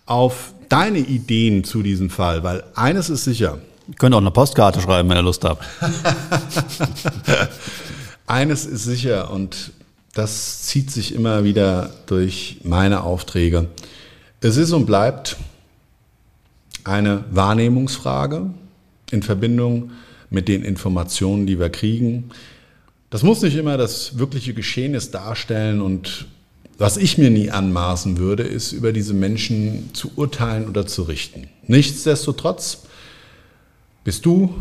auf 0.05 0.53
deine 0.73 0.97
Ideen 0.97 1.63
zu 1.63 1.83
diesem 1.83 2.09
Fall, 2.09 2.43
weil 2.43 2.63
eines 2.73 3.11
ist 3.11 3.25
sicher. 3.25 3.59
Ihr 3.87 3.93
könnt 3.93 4.15
auch 4.15 4.21
eine 4.21 4.31
Postkarte 4.31 4.81
schreiben, 4.81 5.07
wenn 5.07 5.17
ihr 5.17 5.21
Lust 5.21 5.43
habt. 5.43 5.63
Eines 8.25 8.65
ist 8.65 8.83
sicher 8.83 9.29
und 9.29 9.71
das 10.15 10.63
zieht 10.63 10.89
sich 10.89 11.13
immer 11.13 11.43
wieder 11.43 11.91
durch 12.07 12.57
meine 12.63 13.03
Aufträge. 13.03 13.67
Es 14.41 14.57
ist 14.57 14.71
und 14.71 14.87
bleibt 14.87 15.37
eine 16.85 17.23
Wahrnehmungsfrage 17.29 18.49
in 19.11 19.21
Verbindung 19.21 19.91
mit 20.31 20.47
den 20.47 20.63
Informationen, 20.63 21.45
die 21.45 21.59
wir 21.59 21.69
kriegen. 21.69 22.31
Das 23.11 23.21
muss 23.21 23.43
nicht 23.43 23.57
immer 23.57 23.77
das 23.77 24.17
wirkliche 24.17 24.55
Geschehnis 24.55 25.11
darstellen 25.11 25.81
und 25.81 26.25
was 26.77 26.97
ich 26.97 27.17
mir 27.17 27.29
nie 27.29 27.51
anmaßen 27.51 28.17
würde, 28.17 28.43
ist 28.43 28.71
über 28.71 28.93
diese 28.93 29.13
Menschen 29.13 29.91
zu 29.93 30.11
urteilen 30.15 30.67
oder 30.67 30.85
zu 30.85 31.03
richten. 31.03 31.47
Nichtsdestotrotz 31.67 32.83
bist 34.03 34.25
du 34.25 34.53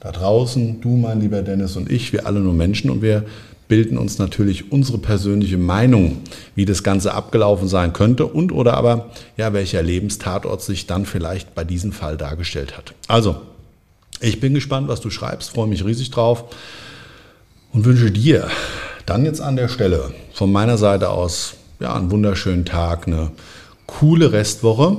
da 0.00 0.12
draußen, 0.12 0.80
du, 0.80 0.96
mein 0.96 1.20
lieber 1.20 1.42
Dennis 1.42 1.76
und 1.76 1.90
ich, 1.90 2.12
wir 2.12 2.26
alle 2.26 2.40
nur 2.40 2.52
Menschen 2.52 2.90
und 2.90 3.00
wir 3.00 3.24
bilden 3.68 3.96
uns 3.96 4.18
natürlich 4.18 4.70
unsere 4.70 4.98
persönliche 4.98 5.56
Meinung, 5.56 6.18
wie 6.54 6.66
das 6.66 6.82
Ganze 6.82 7.14
abgelaufen 7.14 7.68
sein 7.68 7.92
könnte 7.92 8.26
und 8.26 8.52
oder 8.52 8.74
aber, 8.74 9.10
ja, 9.36 9.52
welcher 9.52 9.82
Lebenstatort 9.82 10.60
sich 10.60 10.86
dann 10.86 11.06
vielleicht 11.06 11.54
bei 11.54 11.64
diesem 11.64 11.92
Fall 11.92 12.16
dargestellt 12.16 12.76
hat. 12.76 12.94
Also, 13.08 13.36
ich 14.20 14.40
bin 14.40 14.54
gespannt, 14.54 14.88
was 14.88 15.00
du 15.00 15.10
schreibst, 15.10 15.50
freue 15.50 15.66
mich 15.66 15.84
riesig 15.84 16.10
drauf 16.10 16.44
und 17.72 17.84
wünsche 17.84 18.10
dir 18.10 18.48
dann 19.06 19.24
jetzt 19.24 19.40
an 19.40 19.56
der 19.56 19.68
Stelle 19.68 20.12
von 20.32 20.50
meiner 20.50 20.78
Seite 20.78 21.10
aus, 21.10 21.54
ja, 21.80 21.94
einen 21.94 22.10
wunderschönen 22.10 22.64
Tag, 22.64 23.06
eine 23.06 23.30
coole 23.86 24.32
Restwoche 24.32 24.96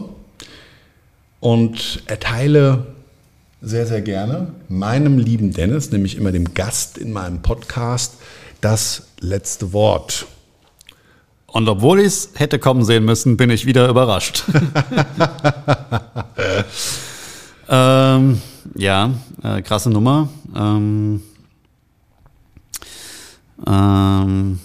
und 1.40 2.04
erteile 2.08 2.86
sehr, 3.62 3.88
sehr 3.88 4.02
gerne 4.02 4.48
meinem 4.70 5.18
lieben 5.18 5.52
Dennis, 5.52 5.92
nämlich 5.92 6.18
immer 6.18 6.32
dem 6.32 6.54
Gast 6.54 6.98
in 6.98 7.12
meinem 7.12 7.42
Podcast, 7.42 8.16
das 8.62 9.08
letzte 9.20 9.74
Wort. 9.74 10.28
Und 11.48 11.68
obwohl 11.70 12.00
ich 12.00 12.08
es 12.08 12.30
hätte 12.36 12.60
kommen 12.60 12.84
sehen 12.84 13.06
müssen, 13.06 13.38
bin 13.38 13.50
ich 13.50 13.66
wieder 13.66 13.88
überrascht. 13.88 14.44
ähm, 17.70 18.42
ja, 18.76 19.12
äh, 19.42 19.62
krasse 19.62 19.90
Nummer. 19.90 20.30
Ähm, 20.56 21.22
ähm, 23.66 24.60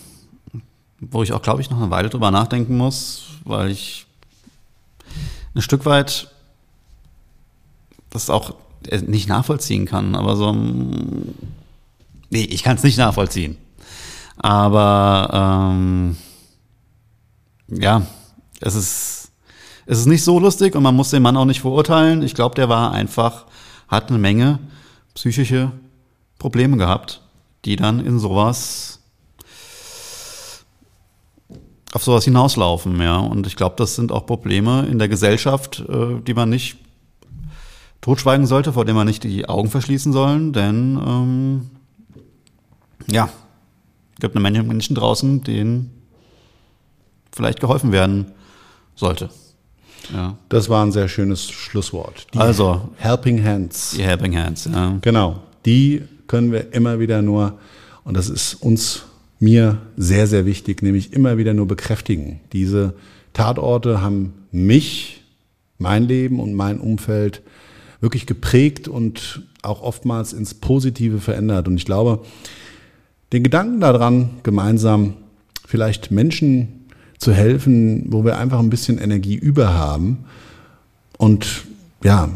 wo 1.00 1.22
ich 1.22 1.32
auch, 1.32 1.42
glaube 1.42 1.60
ich, 1.60 1.70
noch 1.70 1.78
eine 1.80 1.90
Weile 1.90 2.10
drüber 2.10 2.30
nachdenken 2.30 2.76
muss, 2.76 3.24
weil 3.44 3.70
ich 3.70 4.06
ein 5.54 5.62
Stück 5.62 5.86
weit 5.86 6.28
das 8.10 8.30
auch 8.30 8.54
äh, 8.88 8.98
nicht 8.98 9.28
nachvollziehen 9.28 9.86
kann, 9.86 10.14
aber 10.14 10.36
so 10.36 10.52
ein, 10.52 11.34
nee, 12.28 12.44
ich 12.44 12.62
kann 12.62 12.76
es 12.76 12.82
nicht 12.82 12.98
nachvollziehen. 12.98 13.56
Aber 14.36 15.72
ähm, 15.72 16.16
ja, 17.68 18.02
es 18.60 18.74
ist, 18.74 19.32
es 19.86 19.98
ist 19.98 20.06
nicht 20.06 20.24
so 20.24 20.38
lustig 20.38 20.74
und 20.74 20.82
man 20.82 20.96
muss 20.96 21.10
den 21.10 21.22
Mann 21.22 21.36
auch 21.36 21.44
nicht 21.44 21.60
verurteilen. 21.60 22.22
Ich 22.22 22.34
glaube, 22.34 22.54
der 22.54 22.68
war 22.68 22.92
einfach, 22.92 23.46
hat 23.88 24.08
eine 24.08 24.18
Menge 24.18 24.58
psychische 25.14 25.72
Probleme 26.38 26.76
gehabt, 26.76 27.20
die 27.64 27.76
dann 27.76 28.04
in 28.04 28.18
sowas 28.18 29.00
auf 31.92 32.04
sowas 32.04 32.24
hinauslaufen, 32.24 33.00
ja. 33.00 33.18
Und 33.18 33.46
ich 33.46 33.56
glaube, 33.56 33.74
das 33.76 33.96
sind 33.96 34.12
auch 34.12 34.26
Probleme 34.26 34.86
in 34.86 34.98
der 34.98 35.08
Gesellschaft, 35.08 35.84
äh, 35.88 36.20
die 36.24 36.34
man 36.34 36.48
nicht 36.48 36.76
totschweigen 38.00 38.46
sollte, 38.46 38.72
vor 38.72 38.84
denen 38.84 38.96
man 38.96 39.06
nicht 39.06 39.24
die 39.24 39.48
Augen 39.48 39.70
verschließen 39.70 40.12
sollen, 40.12 40.52
denn 40.52 40.98
ähm, 41.04 41.70
ja, 43.10 43.28
es 44.14 44.20
gibt 44.20 44.34
eine 44.34 44.42
Menge 44.42 44.62
Menschen 44.62 44.94
draußen, 44.94 45.42
denen 45.42 45.90
vielleicht 47.32 47.60
geholfen 47.60 47.92
werden 47.92 48.32
sollte. 48.94 49.30
Ja. 50.12 50.36
Das 50.48 50.68
war 50.68 50.84
ein 50.84 50.92
sehr 50.92 51.08
schönes 51.08 51.50
Schlusswort. 51.50 52.26
Die 52.34 52.38
also 52.38 52.88
Helping 52.96 53.44
Hands. 53.44 53.90
Die 53.96 54.02
Helping 54.02 54.36
Hands, 54.36 54.64
ja. 54.72 54.98
Genau. 55.02 55.40
Die 55.66 56.02
können 56.30 56.52
wir 56.52 56.72
immer 56.72 57.00
wieder 57.00 57.22
nur, 57.22 57.58
und 58.04 58.16
das 58.16 58.28
ist 58.30 58.54
uns, 58.54 59.02
mir 59.40 59.78
sehr, 59.96 60.28
sehr 60.28 60.46
wichtig, 60.46 60.80
nämlich 60.80 61.12
immer 61.12 61.38
wieder 61.38 61.54
nur 61.54 61.66
bekräftigen. 61.66 62.38
Diese 62.52 62.94
Tatorte 63.32 64.00
haben 64.00 64.34
mich, 64.52 65.24
mein 65.78 66.06
Leben 66.06 66.38
und 66.38 66.54
mein 66.54 66.78
Umfeld 66.78 67.42
wirklich 68.00 68.26
geprägt 68.26 68.86
und 68.86 69.42
auch 69.62 69.82
oftmals 69.82 70.32
ins 70.32 70.54
Positive 70.54 71.18
verändert. 71.18 71.66
Und 71.66 71.78
ich 71.78 71.84
glaube, 71.84 72.20
den 73.32 73.42
Gedanken 73.42 73.80
daran, 73.80 74.30
gemeinsam 74.44 75.14
vielleicht 75.66 76.12
Menschen 76.12 76.86
zu 77.18 77.32
helfen, 77.32 78.04
wo 78.12 78.24
wir 78.24 78.38
einfach 78.38 78.60
ein 78.60 78.70
bisschen 78.70 78.98
Energie 78.98 79.36
über 79.36 79.74
haben 79.74 80.26
und 81.18 81.64
ja, 82.04 82.28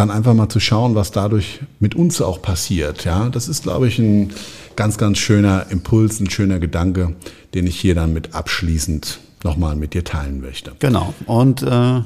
dann 0.00 0.10
einfach 0.10 0.32
mal 0.32 0.48
zu 0.48 0.60
schauen, 0.60 0.94
was 0.94 1.10
dadurch 1.10 1.60
mit 1.78 1.94
uns 1.94 2.22
auch 2.22 2.40
passiert. 2.40 3.04
Ja, 3.04 3.28
das 3.28 3.48
ist, 3.48 3.64
glaube 3.64 3.86
ich, 3.86 3.98
ein 3.98 4.32
ganz, 4.74 4.96
ganz 4.96 5.18
schöner 5.18 5.66
Impuls, 5.68 6.20
ein 6.20 6.30
schöner 6.30 6.58
Gedanke, 6.58 7.16
den 7.52 7.66
ich 7.66 7.78
hier 7.78 7.94
dann 7.94 8.14
mit 8.14 8.34
abschließend 8.34 9.20
nochmal 9.44 9.76
mit 9.76 9.92
dir 9.92 10.02
teilen 10.02 10.40
möchte. 10.40 10.72
Genau. 10.78 11.12
Und 11.26 11.62
äh, 11.62 12.00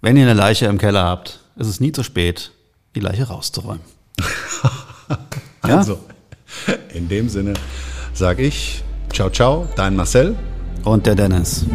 wenn 0.00 0.16
ihr 0.16 0.22
eine 0.22 0.32
Leiche 0.32 0.64
im 0.64 0.78
Keller 0.78 1.04
habt, 1.04 1.40
ist 1.56 1.66
es 1.66 1.78
nie 1.78 1.92
zu 1.92 2.02
spät, 2.02 2.52
die 2.94 3.00
Leiche 3.00 3.24
rauszuräumen. 3.24 3.82
also, 5.60 6.00
in 6.94 7.10
dem 7.10 7.28
Sinne 7.28 7.52
sage 8.14 8.44
ich, 8.44 8.82
ciao, 9.12 9.28
ciao, 9.28 9.68
dein 9.76 9.94
Marcel. 9.94 10.36
Und 10.84 11.04
der 11.04 11.16
Dennis. 11.16 11.66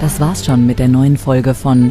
Das 0.00 0.20
war's 0.20 0.46
schon 0.46 0.66
mit 0.66 0.78
der 0.78 0.88
neuen 0.88 1.16
Folge 1.16 1.52
von 1.52 1.90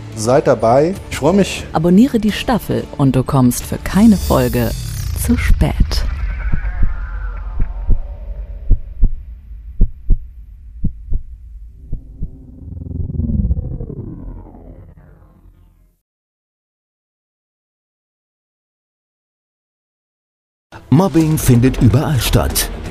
Seid 0.21 0.45
dabei, 0.45 0.93
ich 1.09 1.17
freue 1.17 1.33
mich. 1.33 1.63
Abonniere 1.73 2.19
die 2.19 2.31
Staffel 2.31 2.83
und 2.95 3.15
du 3.15 3.23
kommst 3.23 3.65
für 3.65 3.79
keine 3.79 4.17
Folge 4.17 4.69
zu 5.19 5.35
spät. 5.35 5.73
Mobbing 20.91 21.39
findet 21.39 21.81
überall 21.81 22.19
statt. 22.19 22.69